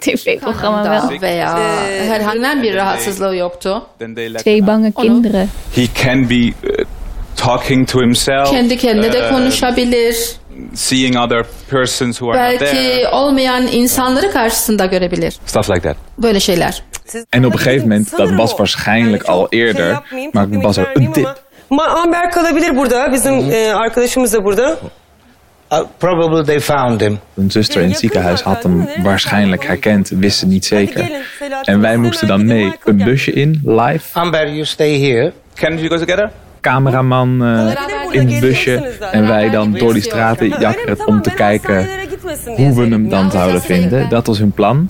tv-programma 0.00 0.84
wel. 0.84 1.00
Kanında 1.00 1.22
veya 1.22 1.54
herhangi 2.08 2.62
bir 2.62 2.74
rahatsızlığı 2.74 3.36
yoktu. 3.36 3.86
Twee 4.38 4.66
bange 4.66 4.92
kinderen. 4.92 5.48
He 5.74 5.86
can 6.04 6.30
be 6.30 6.34
uh, 6.34 6.84
talking 7.36 7.88
to 7.88 8.00
himself. 8.00 8.50
Kendi 8.50 8.78
kendine 8.78 9.12
de 9.12 9.22
uh, 9.22 9.30
konuşabilir. 9.30 10.16
Seeing 10.74 11.16
other 11.16 11.44
persons 11.70 12.18
who 12.18 12.30
are 12.30 12.52
not 12.52 12.60
Belki 12.60 12.76
there. 12.76 13.08
olmayan 13.08 13.66
insanları 13.66 14.32
karşısında 14.32 14.86
görebilir. 14.86 15.38
Stuff 15.46 15.70
like 15.70 15.80
that. 15.80 15.96
Böyle 16.18 16.40
şeyler. 16.40 16.82
En 17.32 17.44
op 17.44 17.52
een 17.52 17.58
gegeven 17.58 17.88
moment, 17.88 18.18
dat 18.18 18.28
was 18.28 18.50
waarschijnlijk 18.50 19.28
al 19.28 19.48
eerder, 19.52 19.96
maar 20.32 20.48
was 20.50 20.78
er 20.78 20.86
een 20.94 21.12
tip. 21.12 21.28
Amber 21.78 22.30
kalabilir 22.30 22.76
burada. 22.76 23.12
Bizim 23.12 23.52
e, 23.52 23.74
arkadaşımız 23.74 24.32
da 24.32 24.44
burada. 24.44 24.78
Uh, 25.72 25.80
probably 25.98 26.44
they 26.44 26.60
found 26.60 27.00
him. 27.00 27.18
Een 27.34 27.50
zuster 27.50 27.82
in 27.82 27.88
het 27.88 27.98
ziekenhuis 27.98 28.40
had 28.40 28.62
hem 28.62 28.88
waarschijnlijk 29.02 29.66
herkend, 29.66 30.08
wist 30.08 30.38
ze 30.38 30.46
niet 30.46 30.64
zeker. 30.64 31.10
En 31.62 31.80
wij 31.80 31.96
moesten 31.96 32.26
dan 32.26 32.46
mee 32.46 32.72
een 32.84 32.96
busje 32.96 33.32
in, 33.32 33.60
live. 33.64 34.18
Amber, 34.18 34.48
you 34.48 34.64
stay 34.64 35.00
here. 35.00 35.32
Can 35.54 35.76
you 35.76 35.88
go 35.88 35.98
together? 35.98 36.30
Cameraman 36.60 37.44
eh, 37.44 37.72
in 38.10 38.28
het 38.28 38.40
busje. 38.40 38.74
En 39.10 39.26
wij 39.26 39.50
dan 39.50 39.72
door 39.72 39.92
die 39.92 40.02
straten 40.02 40.48
jakkeren 40.48 41.06
om 41.06 41.22
te 41.22 41.30
kijken 41.30 41.88
hoe 42.46 42.74
we 42.74 42.86
hem 42.88 43.08
dan 43.08 43.30
zouden 43.30 43.60
vinden. 43.60 44.08
Dat 44.08 44.26
was 44.26 44.38
hun 44.38 44.52
plan. 44.52 44.88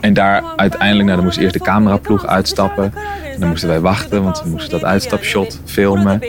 En 0.00 0.14
daar 0.14 0.42
uiteindelijk, 0.56 1.04
nou, 1.04 1.16
dan 1.16 1.24
moest 1.24 1.38
eerst 1.38 1.54
de 1.54 1.60
cameraploeg 1.60 2.26
uitstappen. 2.26 2.94
Dan 3.38 3.48
moesten 3.48 3.68
wij 3.68 3.80
wachten, 3.80 4.22
want 4.22 4.42
we 4.42 4.48
moesten 4.48 4.70
dat 4.70 4.84
uitstapshot 4.84 5.60
filmen. 5.64 6.22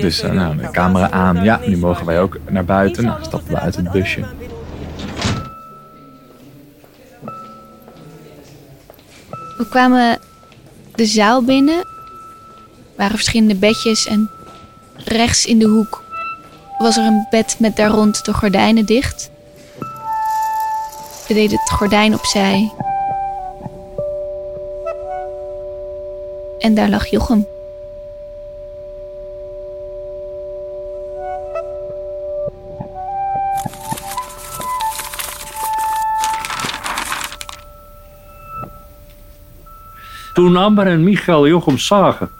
Dus 0.00 0.20
eh, 0.20 0.30
nou, 0.30 0.56
de 0.56 0.70
camera 0.70 1.10
aan. 1.10 1.42
Ja, 1.44 1.60
nu 1.66 1.76
mogen 1.76 2.06
wij 2.06 2.20
ook 2.20 2.38
naar 2.48 2.64
buiten. 2.64 3.04
Nou, 3.04 3.24
stappen 3.24 3.50
we 3.50 3.58
uit 3.58 3.76
het 3.76 3.90
busje. 3.90 4.20
We 9.56 9.66
kwamen 9.70 10.18
de 10.94 11.06
zaal 11.06 11.42
binnen. 11.42 11.78
Er 11.78 13.04
waren 13.04 13.16
verschillende 13.16 13.54
bedjes 13.54 14.06
en 14.06 14.30
rechts 15.04 15.46
in 15.46 15.58
de 15.58 15.66
hoek 15.66 16.06
was 16.78 16.96
er 16.96 17.04
een 17.04 17.26
bed 17.30 17.56
met 17.58 17.76
daar 17.76 17.90
rond 17.90 18.24
de 18.24 18.32
gordijnen 18.32 18.84
dicht. 18.84 19.30
We 21.28 21.34
deden 21.34 21.58
het 21.58 21.70
gordijn 21.70 22.14
opzij. 22.14 22.72
En 26.58 26.74
daar 26.74 26.88
lag 26.88 27.06
Jochem. 27.06 27.46
Toen 40.34 40.56
Amber 40.56 40.86
en 40.86 41.04
Michael 41.04 41.48
Jochem 41.48 41.78
zagen, 41.78 42.30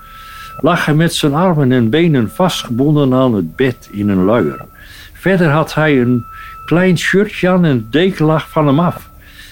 lag 0.61 0.85
hij 0.85 0.95
met 0.95 1.15
zijn 1.15 1.35
armen 1.35 1.73
en 1.73 1.91
benen 1.91 2.31
vastgebonden 2.31 3.15
aan 3.15 3.35
het 3.35 3.57
bed 3.57 3.89
in 3.93 4.09
een 4.09 4.25
luier. 4.25 4.65
Verder 5.13 5.49
had 5.49 5.75
hij 5.75 6.01
een 6.01 6.25
klein 6.65 6.99
shirtje 6.99 7.49
aan 7.49 7.65
en 7.65 7.77
het 7.77 7.93
deken 7.93 8.25
lag 8.25 8.49
van 8.51 8.67
hem 8.67 8.81
af. 8.81 9.09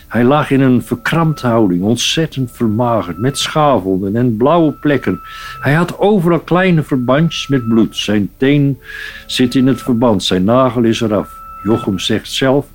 Hij 0.08 0.24
lag 0.24 0.50
in 0.50 0.60
een 0.60 0.82
verkrampte 0.82 1.46
houding, 1.46 1.82
ontzettend 1.82 2.50
vermagerd, 2.52 3.18
met 3.18 3.38
schaafwonden 3.38 4.16
en 4.16 4.36
blauwe 4.36 4.72
plekken. 4.72 5.20
Hij 5.60 5.72
had 5.74 5.98
overal 5.98 6.40
kleine 6.40 6.82
verbandjes 6.82 7.48
met 7.48 7.68
bloed. 7.68 7.96
Zijn 7.96 8.30
teen 8.36 8.78
zit 9.26 9.54
in 9.54 9.66
het 9.66 9.82
verband, 9.82 10.24
zijn 10.24 10.44
nagel 10.44 10.82
is 10.82 11.00
eraf. 11.00 11.34
Jochem 11.64 11.98
zegt 11.98 12.30
zelf 12.30 12.66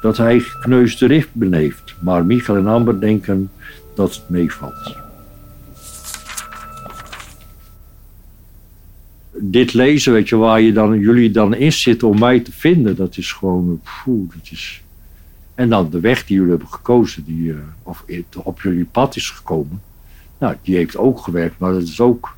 dat 0.00 0.16
hij 0.16 0.40
gekneusde 0.40 1.06
ribben 1.06 1.52
heeft, 1.52 1.94
maar 2.00 2.24
Michael 2.24 2.58
en 2.58 2.66
Amber 2.66 3.00
denken 3.00 3.50
dat 3.94 4.14
het 4.14 4.28
meevalt. 4.28 4.96
Dit 9.40 9.74
lezen, 9.74 10.12
weet 10.12 10.28
je, 10.28 10.36
waar 10.36 10.60
je 10.60 10.72
dan, 10.72 10.98
jullie 10.98 11.30
dan 11.30 11.54
in 11.54 11.72
zitten 11.72 12.08
om 12.08 12.18
mij 12.18 12.40
te 12.40 12.52
vinden, 12.52 12.96
dat 12.96 13.16
is 13.16 13.32
gewoon. 13.32 13.80
Poeh, 14.04 14.28
dat 14.34 14.48
is... 14.50 14.82
En 15.58 15.68
dan 15.68 15.90
de 15.90 16.00
weg 16.00 16.26
die 16.26 16.36
jullie 16.36 16.50
hebben 16.50 16.68
gekozen, 16.68 17.24
die 17.24 17.52
eh, 17.52 17.58
of 17.82 18.04
op 18.36 18.60
jullie 18.60 18.84
pad 18.84 19.16
is 19.16 19.30
gekomen. 19.30 19.82
Nou, 20.38 20.56
die 20.62 20.76
heeft 20.76 20.96
ook 20.96 21.20
gewerkt, 21.20 21.58
maar 21.58 21.72
dat 21.72 21.82
is 21.82 22.00
ook. 22.00 22.36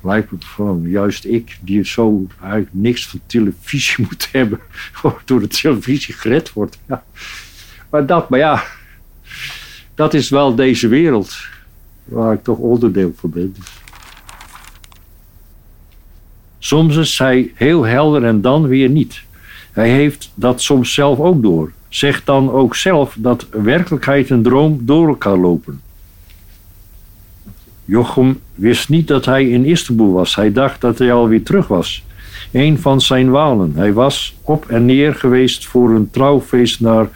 Lijkt 0.00 0.44
gewoon, 0.44 0.88
juist 0.88 1.24
ik, 1.24 1.58
die 1.60 1.84
zo 1.84 2.26
eigenlijk 2.40 2.70
niks 2.72 3.06
van 3.06 3.20
televisie 3.26 4.04
moet 4.10 4.28
hebben, 4.32 4.60
door 5.24 5.40
de 5.40 5.46
televisie 5.46 6.14
gered 6.14 6.52
wordt. 6.52 6.78
Ja. 6.88 7.04
Maar 7.90 8.06
dat, 8.06 8.28
maar 8.28 8.38
ja, 8.38 8.64
dat 9.94 10.14
is 10.14 10.28
wel 10.28 10.54
deze 10.54 10.88
wereld 10.88 11.36
waar 12.04 12.32
ik 12.32 12.42
toch 12.42 12.58
onderdeel 12.58 13.14
van 13.16 13.30
ben. 13.30 13.56
Soms 16.58 16.96
is 16.96 17.18
hij 17.18 17.52
heel 17.54 17.82
helder 17.82 18.24
en 18.24 18.40
dan 18.40 18.66
weer 18.66 18.88
niet. 18.88 19.22
Hij 19.72 19.90
heeft 19.90 20.30
dat 20.34 20.62
soms 20.62 20.94
zelf 20.94 21.18
ook 21.18 21.42
door. 21.42 21.76
Zegt 21.88 22.26
dan 22.26 22.50
ook 22.50 22.76
zelf 22.76 23.16
dat 23.18 23.46
werkelijkheid 23.50 24.30
en 24.30 24.42
droom 24.42 24.80
door 24.82 25.08
elkaar 25.08 25.36
lopen. 25.36 25.80
Jochem 27.84 28.40
wist 28.54 28.88
niet 28.88 29.08
dat 29.08 29.24
hij 29.24 29.48
in 29.48 29.64
Istanbul 29.64 30.12
was. 30.12 30.34
Hij 30.34 30.52
dacht 30.52 30.80
dat 30.80 30.98
hij 30.98 31.12
alweer 31.12 31.42
terug 31.42 31.66
was. 31.66 32.04
Een 32.52 32.78
van 32.78 33.00
zijn 33.00 33.30
walen. 33.30 33.72
Hij 33.74 33.92
was 33.92 34.36
op 34.42 34.68
en 34.68 34.84
neer 34.84 35.14
geweest 35.14 35.66
voor 35.66 35.90
een 35.90 36.10
trouwfeest 36.10 36.80
naar 36.80 37.08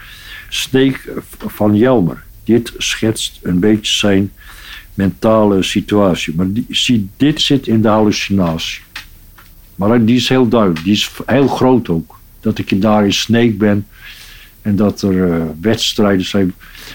Sneek 0.49 1.13
van 1.39 1.77
Jelmer. 1.77 2.23
Dit 2.45 2.73
schetst 2.77 3.39
een 3.43 3.61
beetje 3.61 3.93
zijn 3.93 4.33
mentale 4.95 5.63
situatie. 5.63 6.35
Maar 6.35 6.47
zie, 6.69 7.09
dit 7.17 7.41
zit 7.41 7.67
in 7.67 7.83
de 7.83 7.89
hallucinatie. 7.89 8.83
Maar 9.75 10.05
die 10.05 10.17
is 10.17 10.29
heel 10.29 10.49
duidelijk. 10.49 10.85
Die 10.85 10.93
is 10.93 11.11
heel 11.27 11.49
groot 11.49 11.89
ook. 11.89 12.19
Dat 12.41 12.59
ik 12.59 12.83
daar 12.83 13.05
in 13.05 13.13
Sneek 13.13 13.59
ben. 13.59 13.87
En 14.62 14.77
dat 14.77 15.03
er 15.03 15.12
uh, 15.12 15.42
wedstrijden 15.61 16.27
zijn. 16.27 16.55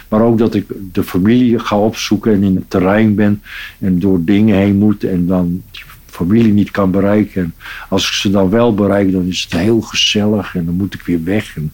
Maar 0.09 0.21
ook 0.21 0.37
dat 0.37 0.55
ik 0.55 0.65
de 0.91 1.03
familie 1.03 1.59
ga 1.59 1.79
opzoeken 1.79 2.33
en 2.33 2.43
in 2.43 2.55
het 2.55 2.69
terrein 2.69 3.15
ben. 3.15 3.41
En 3.79 3.99
door 3.99 4.23
dingen 4.23 4.57
heen 4.57 4.77
moet. 4.77 5.03
En 5.03 5.27
dan 5.27 5.63
die 5.71 5.83
familie 6.05 6.53
niet 6.53 6.71
kan 6.71 6.91
bereiken. 6.91 7.41
En 7.41 7.53
als 7.89 8.07
ik 8.07 8.13
ze 8.13 8.29
dan 8.29 8.49
wel 8.49 8.73
bereik, 8.73 9.11
dan 9.11 9.25
is 9.25 9.47
het 9.49 9.59
heel 9.59 9.81
gezellig. 9.81 10.55
En 10.55 10.65
dan 10.65 10.73
moet 10.73 10.93
ik 10.93 11.01
weer 11.01 11.23
weg. 11.23 11.55
En, 11.55 11.73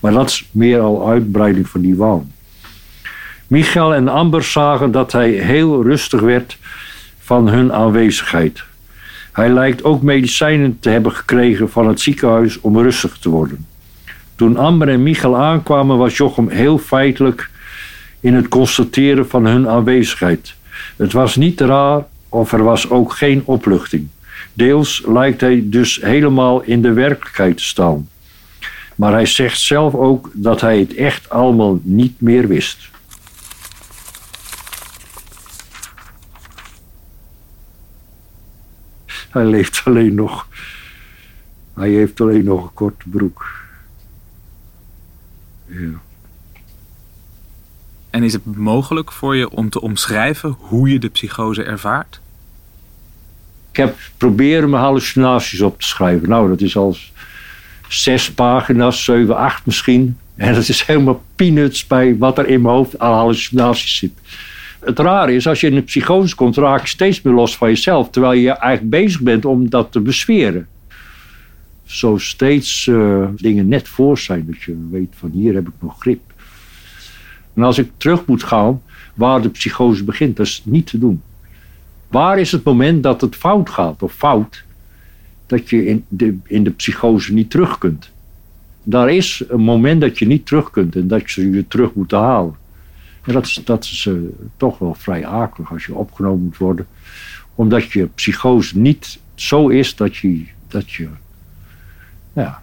maar 0.00 0.12
dat 0.12 0.28
is 0.28 0.48
meer 0.50 0.80
al 0.80 1.08
uitbreiding 1.08 1.68
van 1.68 1.80
die 1.80 1.96
waan. 1.96 2.32
Michael 3.46 3.94
en 3.94 4.08
Amber 4.08 4.42
zagen 4.42 4.90
dat 4.90 5.12
hij 5.12 5.30
heel 5.30 5.82
rustig 5.82 6.20
werd 6.20 6.58
van 7.18 7.48
hun 7.48 7.72
aanwezigheid. 7.72 8.64
Hij 9.32 9.50
lijkt 9.50 9.84
ook 9.84 10.02
medicijnen 10.02 10.78
te 10.80 10.88
hebben 10.88 11.12
gekregen 11.12 11.70
van 11.70 11.88
het 11.88 12.00
ziekenhuis 12.00 12.60
om 12.60 12.78
rustig 12.78 13.18
te 13.18 13.28
worden. 13.28 13.66
Toen 14.42 14.56
Amber 14.56 14.88
en 14.88 15.02
Michael 15.02 15.36
aankwamen, 15.36 15.98
was 15.98 16.16
Jochem 16.16 16.48
heel 16.48 16.78
feitelijk 16.78 17.50
in 18.20 18.34
het 18.34 18.48
constateren 18.48 19.28
van 19.28 19.46
hun 19.46 19.68
aanwezigheid. 19.68 20.54
Het 20.96 21.12
was 21.12 21.36
niet 21.36 21.60
raar 21.60 22.06
of 22.28 22.52
er 22.52 22.62
was 22.62 22.90
ook 22.90 23.12
geen 23.12 23.42
opluchting. 23.44 24.08
Deels 24.52 25.02
lijkt 25.06 25.40
hij 25.40 25.62
dus 25.64 26.00
helemaal 26.00 26.62
in 26.62 26.82
de 26.82 26.92
werkelijkheid 26.92 27.56
te 27.56 27.64
staan. 27.64 28.08
Maar 28.94 29.12
hij 29.12 29.26
zegt 29.26 29.60
zelf 29.60 29.94
ook 29.94 30.30
dat 30.32 30.60
hij 30.60 30.78
het 30.78 30.94
echt 30.94 31.30
allemaal 31.30 31.80
niet 31.82 32.20
meer 32.20 32.48
wist. 32.48 32.90
Hij 39.30 39.44
leeft 39.44 39.82
alleen 39.84 40.14
nog. 40.14 40.46
Hij 41.74 41.90
heeft 41.90 42.20
alleen 42.20 42.44
nog 42.44 42.62
een 42.62 42.74
korte 42.74 43.08
broek. 43.08 43.61
En 48.10 48.22
is 48.22 48.32
het 48.32 48.56
mogelijk 48.56 49.12
voor 49.12 49.36
je 49.36 49.50
om 49.50 49.70
te 49.70 49.80
omschrijven 49.80 50.56
hoe 50.58 50.88
je 50.88 50.98
de 50.98 51.08
psychose 51.08 51.62
ervaart? 51.62 52.20
Ik 53.70 53.76
heb 53.76 53.96
proberen 54.16 54.70
mijn 54.70 54.82
hallucinaties 54.82 55.60
op 55.60 55.80
te 55.80 55.86
schrijven. 55.86 56.28
Nou, 56.28 56.48
dat 56.48 56.60
is 56.60 56.76
al 56.76 56.96
zes 57.88 58.32
pagina's, 58.32 59.04
zeven, 59.04 59.36
acht 59.36 59.66
misschien. 59.66 60.16
En 60.36 60.54
dat 60.54 60.68
is 60.68 60.82
helemaal 60.82 61.22
peanuts 61.36 61.86
bij 61.86 62.18
wat 62.18 62.38
er 62.38 62.48
in 62.48 62.62
mijn 62.62 62.74
hoofd 62.74 62.98
aan 62.98 63.12
hallucinaties 63.12 63.96
zit. 63.96 64.12
Het 64.80 64.98
rare 64.98 65.34
is, 65.34 65.46
als 65.46 65.60
je 65.60 65.66
in 65.66 65.76
een 65.76 65.84
psychose 65.84 66.34
komt, 66.34 66.56
raak 66.56 66.80
je 66.80 66.88
steeds 66.88 67.22
meer 67.22 67.34
los 67.34 67.56
van 67.56 67.68
jezelf. 67.68 68.10
Terwijl 68.10 68.32
je 68.32 68.50
eigenlijk 68.50 68.90
bezig 68.90 69.20
bent 69.20 69.44
om 69.44 69.70
dat 69.70 69.92
te 69.92 70.00
besferen. 70.00 70.68
Zo 71.92 72.18
steeds 72.18 72.86
uh, 72.86 73.28
dingen 73.36 73.68
net 73.68 73.88
voor 73.88 74.18
zijn. 74.18 74.46
Dat 74.46 74.62
je 74.62 74.88
weet 74.90 75.14
van 75.16 75.30
hier 75.30 75.54
heb 75.54 75.68
ik 75.68 75.74
nog 75.78 76.00
grip. 76.00 76.20
En 77.54 77.62
als 77.62 77.78
ik 77.78 77.90
terug 77.96 78.26
moet 78.26 78.42
gaan 78.42 78.82
waar 79.14 79.42
de 79.42 79.48
psychose 79.48 80.04
begint, 80.04 80.36
dat 80.36 80.46
is 80.46 80.62
niet 80.64 80.86
te 80.86 80.98
doen. 80.98 81.22
Waar 82.08 82.38
is 82.38 82.52
het 82.52 82.64
moment 82.64 83.02
dat 83.02 83.20
het 83.20 83.36
fout 83.36 83.70
gaat 83.70 84.02
of 84.02 84.12
fout? 84.12 84.64
Dat 85.46 85.70
je 85.70 85.86
in 85.86 86.04
de, 86.08 86.38
in 86.44 86.64
de 86.64 86.70
psychose 86.70 87.32
niet 87.32 87.50
terug 87.50 87.78
kunt. 87.78 88.10
Daar 88.82 89.10
is 89.10 89.44
een 89.48 89.60
moment 89.60 90.00
dat 90.00 90.18
je 90.18 90.26
niet 90.26 90.46
terug 90.46 90.70
kunt 90.70 90.96
en 90.96 91.08
dat 91.08 91.30
je 91.30 91.50
je 91.50 91.68
terug 91.68 91.94
moet 91.94 92.10
halen. 92.10 92.54
En 93.24 93.32
dat 93.32 93.46
is, 93.46 93.62
dat 93.64 93.84
is 93.84 94.04
uh, 94.04 94.18
toch 94.56 94.78
wel 94.78 94.94
vrij 94.94 95.26
akelig 95.26 95.72
als 95.72 95.86
je 95.86 95.94
opgenomen 95.94 96.44
moet 96.44 96.56
worden. 96.56 96.86
Omdat 97.54 97.92
je 97.92 98.06
psychose 98.06 98.78
niet 98.78 99.18
zo 99.34 99.68
is 99.68 99.96
dat 99.96 100.16
je, 100.16 100.44
dat 100.68 100.90
je 100.90 101.08
ja, 102.32 102.62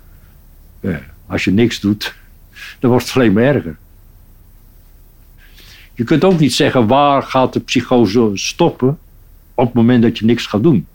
als 1.25 1.43
je 1.43 1.51
niks 1.51 1.79
doet, 1.79 2.15
dan 2.79 2.89
wordt 2.89 3.05
het 3.05 3.15
alleen 3.15 3.33
maar 3.33 3.43
erger. 3.43 3.77
Je 5.93 6.03
kunt 6.03 6.23
ook 6.23 6.39
niet 6.39 6.53
zeggen 6.53 6.87
waar 6.87 7.23
gaat 7.23 7.53
de 7.53 7.59
psychose 7.59 8.31
stoppen 8.33 8.99
op 9.53 9.65
het 9.65 9.73
moment 9.73 10.01
dat 10.01 10.17
je 10.17 10.25
niks 10.25 10.45
gaat 10.45 10.63
doen. 10.63 10.87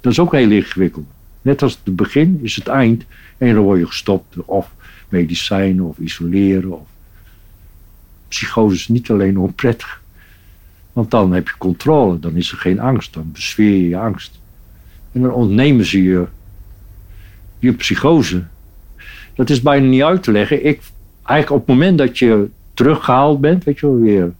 Dat 0.00 0.12
is 0.12 0.18
ook 0.18 0.32
heel 0.32 0.50
ingewikkeld. 0.50 1.06
Net 1.42 1.62
als 1.62 1.78
het 1.84 1.96
begin 1.96 2.40
is 2.42 2.56
het 2.56 2.68
eind 2.68 3.04
en 3.38 3.54
dan 3.54 3.64
word 3.64 3.78
je 3.78 3.86
gestopt 3.86 4.36
of 4.44 4.70
medicijnen 5.08 5.84
of 5.84 5.98
isoleren. 5.98 6.72
Of... 6.72 6.86
Psychose 8.28 8.74
is 8.74 8.88
niet 8.88 9.10
alleen 9.10 9.38
onprettig. 9.38 10.02
Want 10.92 11.10
dan 11.10 11.32
heb 11.32 11.48
je 11.48 11.54
controle, 11.58 12.18
dan 12.18 12.36
is 12.36 12.52
er 12.52 12.58
geen 12.58 12.80
angst, 12.80 13.12
dan 13.12 13.32
besfeer 13.32 13.70
je 13.70 13.88
je 13.88 13.98
angst. 13.98 14.38
En 15.12 15.20
dan 15.20 15.32
ontnemen 15.32 15.86
ze 15.86 16.02
je 16.02 16.26
je 17.64 17.72
psychose. 17.72 18.44
Dat 19.34 19.50
is 19.50 19.62
bijna 19.62 19.86
niet 19.86 20.02
uit 20.02 20.22
te 20.22 20.32
leggen. 20.32 20.66
Ik, 20.66 20.80
eigenlijk 21.22 21.50
op 21.50 21.68
het 21.68 21.76
moment 21.76 21.98
dat 21.98 22.18
je 22.18 22.48
teruggehaald 22.74 23.40
bent, 23.40 23.64
weet 23.64 23.78
je 23.78 23.86
wel 23.86 24.00
weer. 24.00 24.32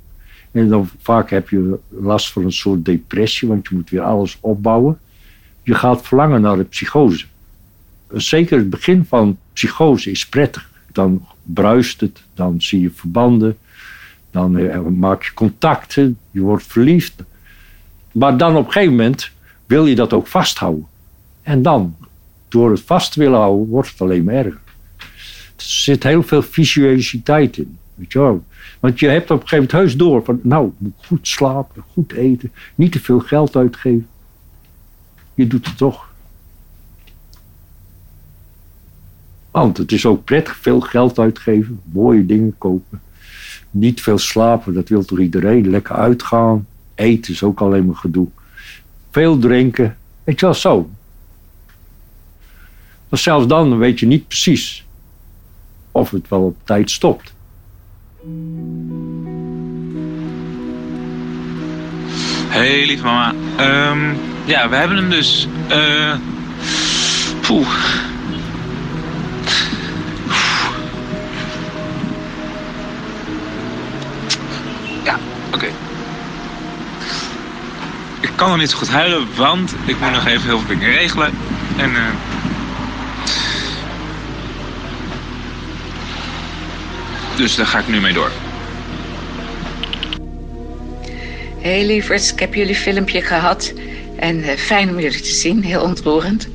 En 0.53 0.69
dan 0.69 0.89
vaak 1.01 1.31
heb 1.31 1.49
je 1.49 1.79
last 1.89 2.33
van 2.33 2.45
een 2.45 2.53
soort 2.53 2.85
depressie, 2.85 3.49
want 3.49 3.69
je 3.69 3.75
moet 3.75 3.91
weer 3.91 4.03
alles 4.03 4.39
opbouwen. 4.41 4.99
Je 5.63 5.75
gaat 5.75 6.07
verlangen 6.07 6.41
naar 6.41 6.57
de 6.57 6.65
psychose. 6.65 7.25
Zeker 8.13 8.59
het 8.59 8.71
begin 8.71 9.05
van 9.05 9.39
psychose 9.53 10.11
is 10.11 10.29
prettig. 10.29 10.71
Dan 10.93 11.27
bruist 11.43 12.01
het, 12.01 12.23
dan 12.35 12.63
zie 12.63 12.81
je 12.81 12.91
verbanden, 12.91 13.57
dan 14.31 14.59
eh, 14.59 14.81
maak 14.81 15.23
je 15.23 15.35
contacten, 15.35 16.19
je 16.31 16.41
wordt 16.41 16.67
verliefd. 16.67 17.23
Maar 18.13 18.37
dan 18.37 18.57
op 18.57 18.67
een 18.67 18.73
gegeven 18.73 18.95
moment 18.97 19.31
wil 19.67 19.87
je 19.87 19.95
dat 19.95 20.13
ook 20.13 20.27
vasthouden. 20.27 20.87
En 21.43 21.63
dan, 21.63 21.97
door 22.55 22.71
het 22.71 22.81
vast 22.81 23.13
te 23.13 23.19
willen 23.19 23.39
houden, 23.39 23.67
wordt 23.67 23.91
het 23.91 24.01
alleen 24.01 24.25
maar 24.25 24.35
erger. 24.35 24.61
Er 25.57 25.65
zit 25.65 26.03
heel 26.03 26.23
veel 26.23 26.43
visualiteit 26.43 27.57
in. 27.57 27.79
Je. 28.09 28.39
Want 28.81 29.01
je 29.01 29.09
hebt 29.09 29.31
op 29.31 29.43
een 29.43 29.49
gegeven 29.49 29.69
moment 29.71 29.73
heus 29.73 29.97
door 29.97 30.25
van, 30.25 30.41
nou, 30.43 30.73
moet 30.79 30.93
goed 31.07 31.29
slapen, 31.29 31.85
goed 31.93 32.13
eten, 32.13 32.53
niet 32.75 32.93
te 32.93 33.01
veel 33.01 33.21
geld 33.21 33.57
uitgeven. 33.57 34.09
Je 35.35 35.47
doet 35.47 35.67
het 35.67 35.77
toch. 35.77 36.13
Want 39.51 39.77
het 39.77 39.93
is 39.93 40.07
ook 40.07 40.25
prettig 40.25 40.57
veel 40.57 40.81
geld 40.81 41.19
uitgeven, 41.19 41.81
mooie 41.85 42.27
dingen 42.27 42.55
kopen. 42.59 43.01
Niet 43.71 44.03
veel 44.03 44.19
slapen, 44.19 44.75
dat 44.75 44.89
wil 44.89 45.05
toch 45.05 45.21
iedereen. 45.21 45.71
Lekker 45.71 45.95
uitgaan. 45.95 46.67
Eten 46.95 47.33
is 47.33 47.43
ook 47.43 47.61
alleen 47.61 47.87
maar 47.87 47.97
gedoe. 47.97 48.29
Veel 49.11 49.39
drinken. 49.39 49.97
Weet 50.25 50.41
je 50.41 50.47
wel, 50.47 50.55
zo. 50.55 50.91
Maar 53.15 53.23
zelfs 53.23 53.47
dan 53.47 53.79
weet 53.79 54.01
je 54.01 54.07
niet 54.07 54.29
precies 54.29 54.85
of 55.93 56.11
het 56.11 56.29
wel 56.29 56.41
op 56.41 56.57
tijd 56.65 56.91
stopt. 56.91 57.33
Hey, 62.49 62.87
lieve 62.87 63.05
mama. 63.05 63.35
Um, 63.91 64.17
ja, 64.45 64.69
we 64.69 64.77
hebben 64.77 64.97
hem 64.97 65.11
dus. 65.11 65.49
Uh, 65.71 66.15
poeh. 67.41 67.69
Ja, 75.05 75.19
oké. 75.55 75.67
Ik 78.21 78.31
kan 78.35 78.49
nog 78.49 78.59
niet 78.59 78.71
zo 78.71 78.77
goed 78.77 78.91
huilen, 78.91 79.27
want 79.37 79.75
ik 79.85 80.01
moet 80.01 80.11
nog 80.11 80.27
even 80.27 80.49
heel 80.49 80.59
veel 80.59 80.69
dingen 80.79 80.91
regelen. 80.91 81.31
En 81.77 81.91
uh, 81.91 82.09
Dus 87.37 87.55
daar 87.55 87.67
ga 87.67 87.79
ik 87.79 87.89
nu 87.89 88.01
mee 88.01 88.13
door. 88.13 88.31
Hey 91.61 91.87
lieverd, 91.87 92.31
ik 92.31 92.39
heb 92.39 92.55
jullie 92.55 92.75
filmpje 92.75 93.23
gehad. 93.23 93.73
En 94.19 94.39
uh, 94.39 94.51
fijn 94.51 94.89
om 94.89 95.01
jullie 95.01 95.21
te 95.21 95.35
zien, 95.35 95.63
heel 95.63 95.83
ontroerend. 95.83 96.49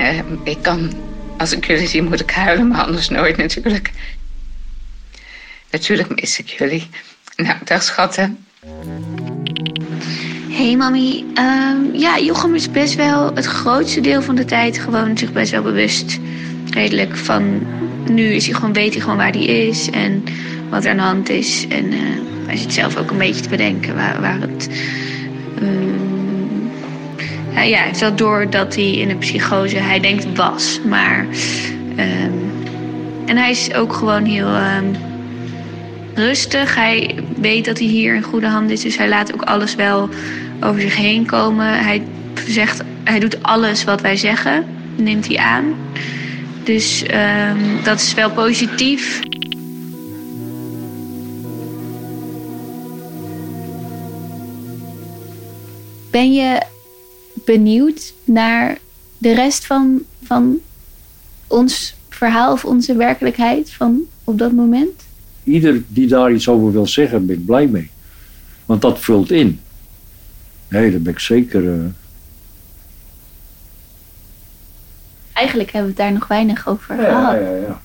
Uh, 0.00 0.18
ik 0.44 0.58
kan, 0.62 0.92
als 1.38 1.52
ik 1.52 1.66
jullie 1.66 1.88
zie, 1.88 2.02
moet 2.02 2.20
ik 2.20 2.30
huilen, 2.30 2.68
maar 2.68 2.84
anders 2.84 3.08
nooit 3.08 3.36
natuurlijk. 3.36 3.90
Natuurlijk 5.70 6.20
mis 6.20 6.38
ik 6.38 6.48
jullie. 6.48 6.88
Nou, 7.36 7.56
dag 7.64 7.82
schatten. 7.82 8.38
Hey 10.48 10.76
mami, 10.76 11.24
um, 11.34 11.94
ja, 11.94 12.18
Jochem 12.18 12.54
is 12.54 12.70
best 12.70 12.94
wel 12.94 13.34
het 13.34 13.44
grootste 13.44 14.00
deel 14.00 14.22
van 14.22 14.34
de 14.34 14.44
tijd 14.44 14.78
gewoon 14.78 15.18
zich 15.18 15.32
best 15.32 15.50
wel 15.50 15.62
bewust 15.62 16.18
redelijk 16.76 17.16
van 17.16 17.66
nu 18.10 18.22
is 18.32 18.44
hij 18.46 18.54
gewoon, 18.54 18.72
weet 18.72 18.92
hij 18.92 19.02
gewoon 19.02 19.16
waar 19.16 19.32
hij 19.32 19.44
is 19.44 19.90
en 19.90 20.24
wat 20.70 20.84
er 20.84 20.90
aan 20.90 20.96
de 20.96 21.02
hand 21.02 21.28
is. 21.28 21.66
En 21.68 21.92
eh, 21.92 21.98
hij 22.46 22.56
zit 22.56 22.72
zelf 22.72 22.96
ook 22.96 23.10
een 23.10 23.18
beetje 23.18 23.42
te 23.42 23.48
bedenken 23.48 23.94
waar, 23.94 24.20
waar 24.20 24.40
het. 24.40 24.68
ehm, 25.60 26.04
ja, 27.54 27.62
ja, 27.62 27.76
hij 27.76 27.86
heeft 27.86 28.00
wel 28.00 28.14
door 28.16 28.50
dat 28.50 28.74
hij 28.74 28.90
in 28.92 29.10
een 29.10 29.18
psychose, 29.18 29.76
hij 29.76 30.00
denkt 30.00 30.26
was, 30.34 30.80
maar. 30.88 31.26
ehm, 31.96 32.32
en 33.26 33.36
hij 33.36 33.50
is 33.50 33.74
ook 33.74 33.92
gewoon 33.92 34.24
heel 34.24 34.54
ehm, 34.54 34.84
rustig. 36.14 36.74
Hij 36.74 37.14
weet 37.40 37.64
dat 37.64 37.78
hij 37.78 37.86
hier 37.86 38.14
in 38.14 38.22
goede 38.22 38.46
handen 38.46 38.72
is, 38.72 38.80
dus 38.82 38.96
hij 38.96 39.08
laat 39.08 39.32
ook 39.34 39.42
alles 39.42 39.74
wel 39.74 40.08
over 40.60 40.80
zich 40.80 40.96
heen 40.96 41.26
komen. 41.26 41.84
Hij 41.84 42.02
zegt, 42.48 42.82
hij 43.04 43.18
doet 43.18 43.42
alles 43.42 43.84
wat 43.84 44.00
wij 44.00 44.16
zeggen, 44.16 44.64
neemt 44.96 45.26
hij 45.26 45.36
aan. 45.36 45.64
Dus 46.66 47.02
ehm, 47.02 47.84
dat 47.84 48.00
is 48.00 48.14
wel 48.14 48.30
positief. 48.30 49.20
Ben 56.10 56.32
je 56.32 56.62
benieuwd 57.44 58.12
naar 58.24 58.78
de 59.18 59.34
rest 59.34 59.66
van, 59.66 60.02
van 60.22 60.58
ons 61.46 61.94
verhaal 62.08 62.52
of 62.52 62.64
onze 62.64 62.96
werkelijkheid 62.96 63.70
van 63.70 64.00
op 64.24 64.38
dat 64.38 64.52
moment? 64.52 65.02
Ieder 65.44 65.82
die 65.88 66.06
daar 66.06 66.32
iets 66.32 66.48
over 66.48 66.72
wil 66.72 66.86
zeggen, 66.86 67.26
ben 67.26 67.36
ik 67.36 67.46
blij 67.46 67.66
mee. 67.66 67.90
Want 68.64 68.80
dat 68.80 69.00
vult 69.00 69.30
in. 69.30 69.60
Nee, 70.68 70.90
daar 70.90 71.00
ben 71.00 71.12
ik 71.12 71.18
zeker. 71.18 71.72
eh, 71.72 71.84
Eigenlijk 75.36 75.70
hebben 75.72 75.94
we 75.94 75.96
het 76.02 76.06
daar 76.06 76.18
nog 76.18 76.28
weinig 76.28 76.68
over 76.68 76.96
Ja, 76.96 77.02
gehad. 77.04 77.32
ja, 77.34 77.54
ja. 77.56 77.80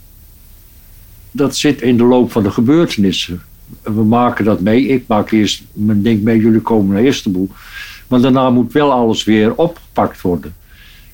Dat 1.31 1.55
zit 1.55 1.81
in 1.81 1.97
de 1.97 2.03
loop 2.03 2.31
van 2.31 2.43
de 2.43 2.51
gebeurtenissen. 2.51 3.41
We 3.83 4.03
maken 4.03 4.45
dat 4.45 4.59
mee. 4.61 4.87
Ik 4.87 5.07
maak 5.07 5.31
eerst 5.31 5.63
mijn 5.73 6.01
ding 6.01 6.23
mee, 6.23 6.39
jullie 6.39 6.59
komen 6.61 6.95
naar 6.95 7.03
Istanbul. 7.03 7.49
Maar 8.07 8.21
daarna 8.21 8.49
moet 8.49 8.73
wel 8.73 8.91
alles 8.91 9.23
weer 9.23 9.55
opgepakt 9.55 10.21
worden. 10.21 10.53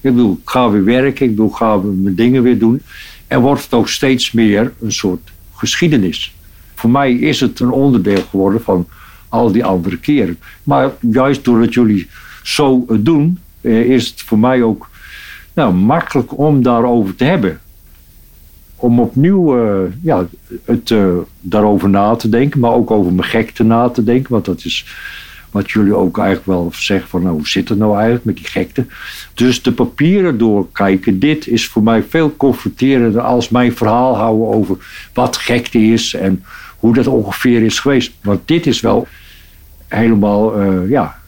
Ik 0.01 0.15
bedoel, 0.15 0.39
ik 0.43 0.49
ga 0.49 0.69
weer 0.69 0.83
werken, 0.83 1.25
ik 1.25 1.31
bedoel, 1.31 1.49
ik 1.49 1.55
ga 1.55 1.75
mijn 1.77 2.15
dingen 2.15 2.43
weer 2.43 2.59
doen. 2.59 2.81
En 3.27 3.41
wordt 3.41 3.63
het 3.63 3.73
ook 3.73 3.89
steeds 3.89 4.31
meer 4.31 4.73
een 4.81 4.91
soort 4.91 5.29
geschiedenis. 5.53 6.35
Voor 6.75 6.89
mij 6.89 7.13
is 7.13 7.39
het 7.39 7.59
een 7.59 7.71
onderdeel 7.71 8.21
geworden 8.29 8.63
van 8.63 8.87
al 9.29 9.51
die 9.51 9.65
andere 9.65 9.97
keren. 9.97 10.37
Maar 10.63 10.91
juist 10.99 11.43
doordat 11.45 11.73
jullie 11.73 12.07
zo 12.43 12.83
het 12.87 13.05
doen, 13.05 13.39
eh, 13.61 13.81
is 13.81 14.07
het 14.07 14.21
voor 14.21 14.39
mij 14.39 14.63
ook 14.63 14.89
nou, 15.57 15.73
makkelijk 15.73 16.37
om 16.37 16.61
daarover 16.61 17.15
te 17.15 17.23
hebben. 17.23 17.59
Om 18.75 18.99
opnieuw 18.99 19.57
eh, 19.57 19.91
ja, 20.01 20.27
het, 20.65 20.91
eh, 20.91 21.07
daarover 21.41 21.89
na 21.89 22.15
te 22.15 22.29
denken, 22.29 22.59
maar 22.59 22.71
ook 22.71 22.91
over 22.91 23.13
mijn 23.13 23.27
gekte 23.27 23.63
na 23.63 23.89
te 23.89 24.03
denken. 24.03 24.31
Want 24.31 24.45
dat 24.45 24.65
is 24.65 24.85
wat 25.51 25.71
jullie 25.71 25.95
ook 25.95 26.17
eigenlijk 26.17 26.47
wel 26.47 26.71
zeggen 26.73 27.09
van 27.09 27.21
nou, 27.21 27.35
hoe 27.35 27.47
zit 27.47 27.69
het 27.69 27.77
nou 27.77 27.93
eigenlijk 27.93 28.25
met 28.25 28.35
die 28.35 28.45
gekte. 28.45 28.85
Dus 29.33 29.61
de 29.61 29.71
papieren 29.71 30.37
doorkijken, 30.37 31.19
dit 31.19 31.47
is 31.47 31.67
voor 31.67 31.83
mij 31.83 32.03
veel 32.03 32.35
confronterender 32.35 33.21
als 33.21 33.49
mijn 33.49 33.75
verhaal 33.75 34.15
houden 34.15 34.47
over 34.47 34.77
wat 35.13 35.37
gekte 35.37 35.79
is 35.79 36.13
en 36.13 36.43
hoe 36.79 36.93
dat 36.93 37.07
ongeveer 37.07 37.61
is 37.63 37.79
geweest. 37.79 38.11
Want 38.23 38.47
dit 38.47 38.65
is 38.67 38.79
wel 38.79 39.07
helemaal, 39.87 40.59
eh, 40.59 40.89
ja, 40.89 41.19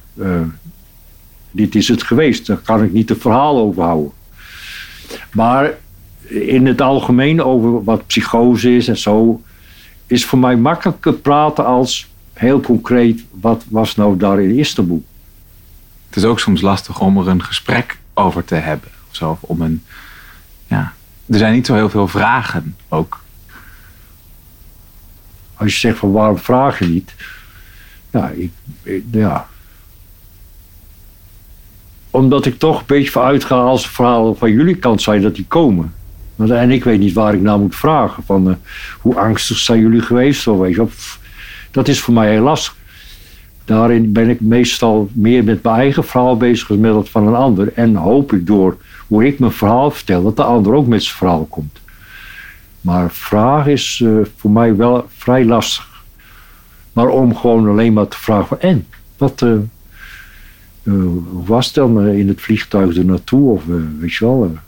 dit 1.51 1.75
is 1.75 1.87
het 1.87 2.03
geweest. 2.03 2.47
Daar 2.47 2.57
kan 2.57 2.83
ik 2.83 2.91
niet 2.91 3.09
een 3.09 3.15
verhaal 3.19 3.57
over 3.57 3.83
houden. 3.83 4.17
Maar 5.33 5.71
in 6.27 6.65
het 6.65 6.81
algemeen 6.81 7.43
over 7.43 7.83
wat 7.83 8.07
psychose 8.07 8.75
is 8.75 8.87
en 8.87 8.97
zo, 8.97 9.41
is 10.07 10.25
voor 10.25 10.39
mij 10.39 10.55
makkelijker 10.55 11.13
praten 11.13 11.65
als 11.65 12.07
heel 12.33 12.59
concreet, 12.61 13.23
wat 13.31 13.63
was 13.69 13.95
nou 13.95 14.17
daar 14.17 14.41
in 14.41 14.57
Istanbul? 14.57 15.05
Het 16.07 16.17
is 16.17 16.23
ook 16.23 16.39
soms 16.39 16.61
lastig 16.61 16.99
om 16.99 17.17
er 17.17 17.27
een 17.27 17.43
gesprek 17.43 17.97
over 18.13 18.45
te 18.45 18.55
hebben. 18.55 18.89
Of 19.09 19.15
zo, 19.15 19.37
om 19.41 19.61
een, 19.61 19.83
ja. 20.67 20.93
Er 21.25 21.37
zijn 21.37 21.53
niet 21.53 21.65
zo 21.65 21.73
heel 21.75 21.89
veel 21.89 22.07
vragen 22.07 22.75
ook. 22.87 23.19
Als 25.55 25.73
je 25.73 25.79
zegt 25.79 25.97
van 25.97 26.11
waarom 26.11 26.37
vraag 26.37 26.79
je 26.79 26.85
niet? 26.85 27.13
Ja, 28.11 28.29
ik, 28.29 28.51
ik- 28.83 29.03
ja. 29.11 29.47
Omdat 32.11 32.45
ik 32.45 32.59
toch 32.59 32.79
een 32.79 32.85
beetje 32.85 33.11
van 33.11 33.23
uitga 33.23 33.55
als 33.55 33.89
verhaal 33.89 34.35
van 34.35 34.51
jullie 34.51 34.75
kant 34.75 35.01
zijn 35.01 35.21
dat 35.21 35.35
die 35.35 35.45
komen. 35.47 35.93
En 36.37 36.71
ik 36.71 36.83
weet 36.83 36.99
niet 36.99 37.13
waar 37.13 37.33
ik 37.33 37.41
naar 37.41 37.59
moet 37.59 37.75
vragen. 37.75 38.23
Van, 38.23 38.49
eh, 38.49 38.55
hoe 39.01 39.19
angstig 39.19 39.57
zijn 39.57 39.79
jullie 39.79 40.01
geweest? 40.01 40.47
Of, 40.47 40.57
weet 40.57 40.75
je. 40.75 40.83
Pff, 40.83 41.19
dat 41.71 41.87
is 41.87 41.99
voor 41.99 42.13
mij 42.13 42.31
heel 42.31 42.43
lastig. 42.43 42.75
Daarin 43.65 44.11
ben 44.11 44.29
ik 44.29 44.39
meestal 44.39 45.09
meer 45.13 45.43
met 45.43 45.63
mijn 45.63 45.75
eigen 45.75 46.03
verhaal 46.03 46.37
bezig 46.37 46.67
dan 46.67 46.79
met 46.79 46.93
dat 46.93 47.09
van 47.09 47.27
een 47.27 47.35
ander. 47.35 47.73
En 47.73 47.95
hoop 47.95 48.33
ik 48.33 48.47
door 48.47 48.77
hoe 49.07 49.25
ik 49.25 49.39
mijn 49.39 49.51
verhaal 49.51 49.91
vertel, 49.91 50.23
dat 50.23 50.35
de 50.35 50.43
ander 50.43 50.73
ook 50.73 50.87
met 50.87 51.03
zijn 51.03 51.17
verhaal 51.17 51.45
komt. 51.49 51.79
Maar 52.81 53.11
vraag 53.11 53.67
is 53.67 54.01
eh, 54.05 54.11
voor 54.35 54.51
mij 54.51 54.75
wel 54.75 55.05
vrij 55.17 55.45
lastig. 55.45 55.87
Maar 56.93 57.07
om 57.07 57.35
gewoon 57.35 57.67
alleen 57.67 57.93
maar 57.93 58.07
te 58.07 58.17
vragen 58.17 58.47
van, 58.47 58.59
en, 58.59 58.87
wat 59.17 59.41
eh, 59.41 59.53
was 61.31 61.65
het 61.65 61.75
dan 61.75 62.01
eh, 62.05 62.19
in 62.19 62.27
het 62.27 62.41
vliegtuig 62.41 62.95
er 62.97 63.05
naartoe? 63.05 63.51
Of 63.51 63.69
eh, 63.69 63.75
weet 63.99 64.19
wel. 64.19 64.43
eh. 64.43 64.59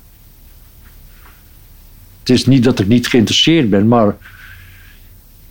het 2.19 2.29
is 2.29 2.45
niet 2.45 2.63
dat 2.63 2.79
ik 2.79 2.87
niet 2.87 3.07
geïnteresseerd 3.07 3.69
ben, 3.69 3.87
maar 3.87 4.17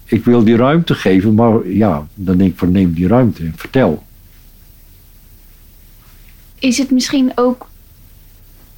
ik 0.05 0.25
wil 0.25 0.45
die 0.45 0.57
ruimte 0.57 0.95
geven. 0.95 1.35
Maar 1.35 1.69
ja, 1.69 2.07
dan 2.15 2.37
denk 2.37 2.53
ik 2.53 2.59
van 2.59 2.73
neem 2.73 2.93
die 2.93 3.09
ruimte 3.09 3.43
en 3.43 3.55
vertel. 3.57 4.07
Is 6.59 6.79
het 6.79 6.91
misschien 6.91 7.33
ook 7.35 7.67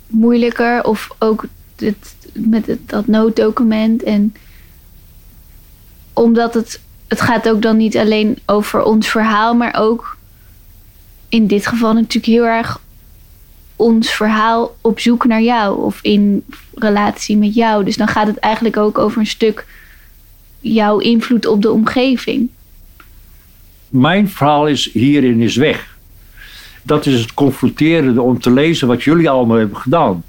moeilijker 0.07 0.85
of 0.85 1.09
ook 1.18 1.45
het, 1.77 2.14
met 2.33 2.77
dat 2.87 3.07
nooddocument 3.07 4.03
en 4.03 4.35
omdat 6.12 6.55
het 6.55 6.81
het 7.12 7.21
gaat 7.21 7.49
ook 7.49 7.62
dan 7.62 7.77
niet 7.77 7.97
alleen 7.97 8.38
over 8.47 8.83
ons 8.83 9.09
verhaal, 9.09 9.55
maar 9.55 9.75
ook 9.79 10.16
in 11.33 11.47
dit 11.47 11.66
geval 11.66 11.92
natuurlijk 11.92 12.27
heel 12.27 12.47
erg 12.47 12.81
ons 13.77 14.11
verhaal 14.11 14.77
op 14.81 15.01
zoek 15.01 15.27
naar 15.27 15.42
jou 15.42 15.83
of 15.83 15.99
in 16.03 16.45
relatie 16.75 17.37
met 17.37 17.55
jou. 17.55 17.85
Dus 17.85 17.97
dan 17.97 18.09
gaat 18.09 18.27
het 18.27 18.38
eigenlijk 18.38 18.77
ook 18.77 18.99
over 18.99 19.18
een 19.21 19.27
stuk 19.27 19.66
jouw 20.61 20.99
invloed 20.99 21.47
op 21.47 21.62
de 21.62 21.71
omgeving. 21.71 22.49
Mijn 23.88 24.29
verhaal 24.29 24.66
is 24.68 24.92
hierin 24.92 25.40
is 25.40 25.57
weg. 25.57 25.97
Dat 26.83 27.07
is 27.07 27.21
het 27.21 27.35
confronterende 27.35 28.23
om 28.23 28.40
te 28.40 28.51
lezen 28.51 28.88
wat 28.88 29.03
jullie 29.03 29.31
allemaal 29.31 29.57
hebben 29.57 29.77
gedaan. 29.77 30.25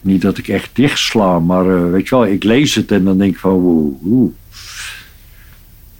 Niet 0.00 0.22
dat 0.22 0.38
ik 0.38 0.48
echt 0.48 0.70
dichtsla, 0.72 1.38
maar 1.38 1.76
eh, 1.76 1.90
weet 1.90 2.08
je 2.08 2.14
wel, 2.14 2.26
ik 2.26 2.44
lees 2.44 2.74
het 2.74 2.90
en 2.90 3.04
dan 3.04 3.18
denk 3.18 3.32
ik 3.32 3.40
van, 3.40 3.50
woe, 3.50 3.92
woe. 4.00 4.30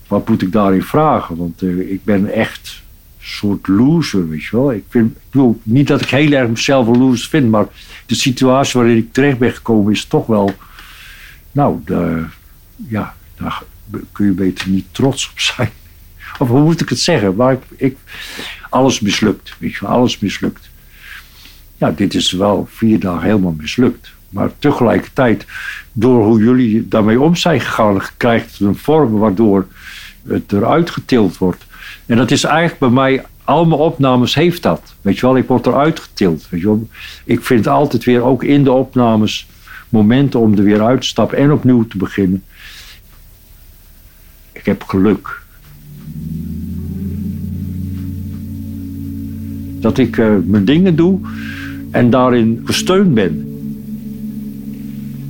wat 0.06 0.28
moet 0.28 0.42
ik 0.42 0.52
daarin 0.52 0.82
vragen? 0.82 1.36
Want 1.36 1.62
eh, 1.62 1.90
ik 1.90 2.04
ben 2.04 2.32
echt 2.32 2.81
soort 3.22 3.68
loser, 3.68 4.28
weet 4.28 4.44
je 4.44 4.56
wel. 4.56 4.72
Ik, 4.72 4.84
vind, 4.88 5.16
bedoel, 5.30 5.60
niet 5.62 5.86
dat 5.86 6.00
ik 6.00 6.08
heel 6.08 6.32
erg 6.32 6.48
mezelf 6.48 6.86
een 6.86 6.98
loser 6.98 7.28
vind, 7.28 7.50
maar 7.50 7.66
de 8.06 8.14
situatie 8.14 8.80
waarin 8.80 8.96
ik 8.96 9.12
terecht 9.12 9.38
ben 9.38 9.52
gekomen 9.52 9.92
is 9.92 10.04
toch 10.04 10.26
wel, 10.26 10.54
nou, 11.52 11.80
ja, 12.88 13.14
daar 13.36 13.62
kun 14.12 14.26
je 14.26 14.32
beter 14.32 14.68
niet 14.68 14.86
trots 14.90 15.30
op 15.30 15.40
zijn. 15.40 15.70
Of 16.38 16.48
hoe 16.48 16.62
moet 16.62 16.80
ik 16.80 16.88
het 16.88 17.00
zeggen? 17.00 17.36
Maar 17.36 17.52
ik, 17.52 17.62
ik, 17.76 17.96
alles 18.70 19.00
mislukt, 19.00 19.54
weet 19.58 19.72
je 19.72 19.78
wel, 19.80 19.90
alles 19.90 20.18
mislukt. 20.18 20.70
Ja, 21.76 21.90
dit 21.90 22.14
is 22.14 22.32
wel 22.32 22.68
vier 22.70 23.00
dagen 23.00 23.22
helemaal 23.22 23.54
mislukt. 23.58 24.12
Maar 24.28 24.50
tegelijkertijd, 24.58 25.46
door 25.92 26.24
hoe 26.24 26.44
jullie 26.44 26.88
daarmee 26.88 27.20
om 27.20 27.36
zijn 27.36 27.60
gegaan, 27.60 28.00
krijgt 28.16 28.50
het 28.50 28.60
een 28.60 28.76
vorm 28.76 29.18
waardoor 29.18 29.66
het 30.28 30.52
eruit 30.52 30.90
getild 30.90 31.38
wordt. 31.38 31.64
En 32.06 32.16
dat 32.16 32.30
is 32.30 32.44
eigenlijk 32.44 32.78
bij 32.78 32.88
mij, 32.88 33.24
al 33.44 33.64
mijn 33.64 33.80
opnames 33.80 34.34
heeft 34.34 34.62
dat. 34.62 34.94
Weet 35.00 35.18
je 35.18 35.26
wel, 35.26 35.36
ik 35.36 35.46
word 35.46 35.66
eruit 35.66 36.00
getild. 36.00 36.48
Ik 37.24 37.42
vind 37.42 37.66
altijd 37.66 38.04
weer, 38.04 38.22
ook 38.22 38.44
in 38.44 38.64
de 38.64 38.72
opnames, 38.72 39.46
momenten 39.88 40.40
om 40.40 40.56
er 40.56 40.64
weer 40.64 40.82
uit 40.82 41.00
te 41.00 41.06
stappen 41.06 41.38
en 41.38 41.52
opnieuw 41.52 41.86
te 41.86 41.96
beginnen. 41.96 42.42
Ik 44.52 44.64
heb 44.64 44.82
geluk. 44.82 45.40
Dat 49.80 49.98
ik 49.98 50.18
eh, 50.18 50.34
mijn 50.44 50.64
dingen 50.64 50.96
doe 50.96 51.20
en 51.90 52.10
daarin 52.10 52.62
gesteund 52.64 53.14
ben. 53.14 53.46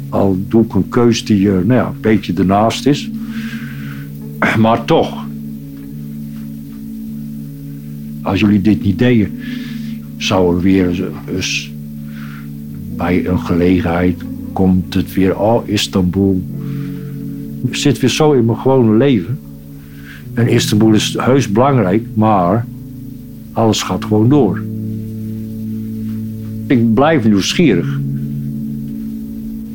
Al 0.08 0.36
doe 0.48 0.64
ik 0.64 0.74
een 0.74 0.88
keus 0.88 1.24
die 1.24 1.48
eh, 1.48 1.54
nou 1.54 1.72
ja, 1.72 1.86
een 1.86 2.00
beetje 2.00 2.32
ernaast 2.34 2.86
is. 2.86 3.10
Maar 4.58 4.84
toch. 4.84 5.21
Als 8.33 8.41
jullie 8.41 8.61
dit 8.61 8.83
niet 8.83 8.99
deden, 8.99 9.39
zou 10.16 10.57
er 10.57 10.62
weer 10.62 11.12
eens, 11.35 11.70
bij 12.97 13.26
een 13.26 13.39
gelegenheid 13.39 14.22
komt 14.53 14.95
het 14.95 15.14
weer, 15.14 15.39
oh, 15.39 15.68
Istanbul. 15.68 16.43
Ik 17.66 17.76
zit 17.76 18.01
weer 18.01 18.11
zo 18.11 18.33
in 18.33 18.45
mijn 18.45 18.59
gewone 18.59 18.97
leven. 18.97 19.39
En 20.35 20.49
Istanbul 20.49 20.93
is 20.93 21.16
heus 21.18 21.53
belangrijk, 21.53 22.07
maar 22.14 22.66
alles 23.53 23.83
gaat 23.83 24.05
gewoon 24.05 24.28
door. 24.28 24.62
Ik 26.66 26.95
blijf 26.95 27.24
nieuwsgierig. 27.24 27.99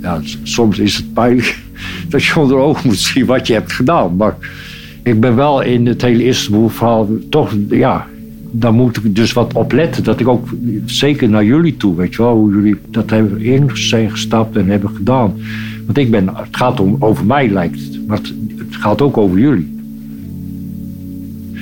Ja, 0.01 0.21
soms 0.43 0.79
is 0.79 0.95
het 0.95 1.13
pijnlijk 1.13 1.59
dat 2.09 2.23
je 2.23 2.39
onder 2.39 2.57
ogen 2.57 2.87
moet 2.87 2.97
zien 2.97 3.25
wat 3.25 3.47
je 3.47 3.53
hebt 3.53 3.71
gedaan. 3.71 4.15
Maar 4.15 4.37
ik 5.03 5.19
ben 5.19 5.35
wel 5.35 5.61
in 5.61 5.85
het 5.85 6.01
hele 6.01 6.23
Istanbul-verhaal 6.23 7.09
toch, 7.29 7.55
ja, 7.69 8.07
daar 8.51 8.73
moet 8.73 8.97
ik 8.97 9.15
dus 9.15 9.33
wat 9.33 9.53
op 9.53 9.71
letten. 9.71 10.03
Dat 10.03 10.19
ik 10.19 10.27
ook, 10.27 10.47
zeker 10.85 11.29
naar 11.29 11.45
jullie 11.45 11.77
toe, 11.77 11.95
weet 11.95 12.15
je 12.15 12.21
wel, 12.21 12.35
hoe 12.35 12.53
jullie 12.53 12.75
dat 12.89 13.09
hebben 13.09 13.41
in 13.41 13.69
zijn 13.73 14.11
gestapt 14.11 14.55
en 14.55 14.69
hebben 14.69 14.89
gedaan. 14.89 15.33
Want 15.85 15.97
ik 15.97 16.11
ben, 16.11 16.27
het 16.27 16.47
gaat 16.51 16.79
om, 16.79 16.95
over 16.99 17.25
mij 17.25 17.49
lijkt 17.49 17.79
het, 17.79 18.07
maar 18.07 18.17
het, 18.17 18.33
gaat 18.69 19.01
ook 19.01 19.17
over 19.17 19.39
jullie. 19.39 19.75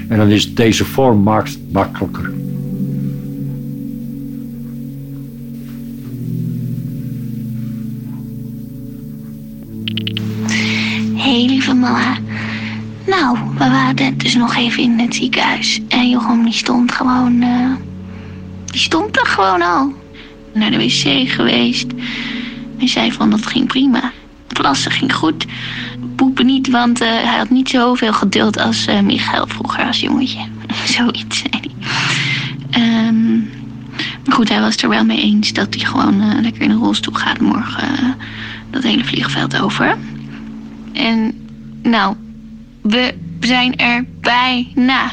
En 0.07 0.17
dan 0.17 0.29
is 0.29 0.55
deze 0.55 0.85
vorm 0.85 1.23
maakt 1.23 1.57
makkelijker. 1.71 2.31
Nog 14.45 14.55
even 14.55 14.83
in 14.83 14.99
het 14.99 15.15
ziekenhuis. 15.15 15.79
En 15.87 16.09
Jochem 16.09 16.43
die 16.43 16.53
stond 16.53 16.91
gewoon... 16.91 17.41
eh, 17.41 17.71
die 18.65 18.79
stond 18.79 19.17
er 19.17 19.25
gewoon 19.25 19.61
al. 19.61 19.93
Naar 20.53 20.71
de 20.71 20.77
wc 20.77 21.29
geweest. 21.29 21.87
Hij 22.77 22.87
zei 22.87 23.11
van 23.11 23.29
dat 23.29 23.45
ging 23.45 23.67
prima. 23.67 24.11
Plassen 24.47 24.91
ging 24.91 25.13
goed. 25.13 25.45
Poepen 26.15 26.45
niet, 26.45 26.69
want 26.69 27.01
eh, 27.01 27.07
hij 27.09 27.37
had 27.37 27.49
niet 27.49 27.69
zoveel 27.69 28.13
geduld 28.13 28.59
als 28.59 28.85
eh 28.85 28.99
Michael 28.99 29.47
vroeger 29.47 29.85
als 29.85 29.99
jongetje. 29.99 30.39
Zoiets 30.97 31.37
zei 31.39 31.61
hij. 31.61 31.71
Ehm, 32.69 33.37
maar 34.25 34.35
goed, 34.35 34.49
hij 34.49 34.61
was 34.61 34.77
er 34.77 34.89
wel 34.89 35.05
mee 35.05 35.21
eens 35.21 35.53
dat 35.53 35.73
hij 35.73 35.85
gewoon 35.85 36.41
lekker 36.41 36.61
in 36.61 36.69
de 36.69 36.75
rolstoel 36.75 37.13
gaat 37.13 37.39
morgen 37.39 38.15
dat 38.69 38.83
hele 38.83 39.03
vliegveld 39.03 39.61
over. 39.61 39.97
En 40.93 41.33
nou, 41.83 42.15
we 42.81 43.13
zijn 43.39 43.75
er 43.75 44.05
bijna. 44.19 45.11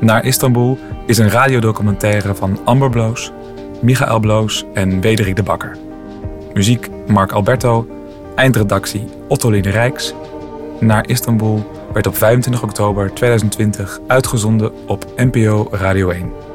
Naar 0.00 0.24
Istanbul 0.24 0.78
is 1.06 1.18
een 1.18 1.30
radiodocumentaire 1.30 2.34
van 2.34 2.58
Amber 2.64 2.90
Bloos, 2.90 3.32
Michael 3.82 4.20
Bloos 4.20 4.64
en 4.74 5.00
Wederik 5.00 5.36
de 5.36 5.42
Bakker. 5.42 5.76
Muziek 6.54 6.88
Mark 7.06 7.32
Alberto, 7.32 7.88
eindredactie 8.34 9.04
Ottoline 9.28 9.70
Rijks. 9.70 10.14
Naar 10.80 11.08
Istanbul 11.08 11.70
werd 11.92 12.06
op 12.06 12.16
25 12.16 12.62
oktober 12.62 13.14
2020 13.14 14.00
uitgezonden 14.06 14.72
op 14.86 15.06
NPO 15.16 15.68
Radio 15.70 16.10
1. 16.10 16.49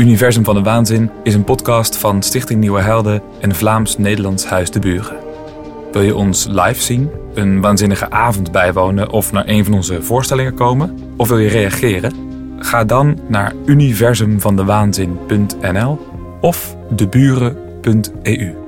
Universum 0.00 0.44
van 0.44 0.54
de 0.54 0.62
Waanzin 0.62 1.10
is 1.22 1.34
een 1.34 1.44
podcast 1.44 1.96
van 1.96 2.22
Stichting 2.22 2.60
Nieuwe 2.60 2.80
Helden 2.80 3.22
en 3.40 3.54
Vlaams-Nederlands 3.54 4.44
Huis 4.44 4.70
de 4.70 4.78
Buren. 4.78 5.16
Wil 5.92 6.02
je 6.02 6.16
ons 6.16 6.46
live 6.46 6.82
zien, 6.82 7.10
een 7.34 7.60
waanzinnige 7.60 8.10
avond 8.10 8.52
bijwonen 8.52 9.10
of 9.10 9.32
naar 9.32 9.48
een 9.48 9.64
van 9.64 9.74
onze 9.74 10.02
voorstellingen 10.02 10.54
komen? 10.54 10.98
Of 11.16 11.28
wil 11.28 11.38
je 11.38 11.48
reageren? 11.48 12.12
Ga 12.58 12.84
dan 12.84 13.18
naar 13.28 13.52
universumvandewaanzin.nl 13.66 15.98
of 16.40 16.76
deburen.eu. 16.90 18.59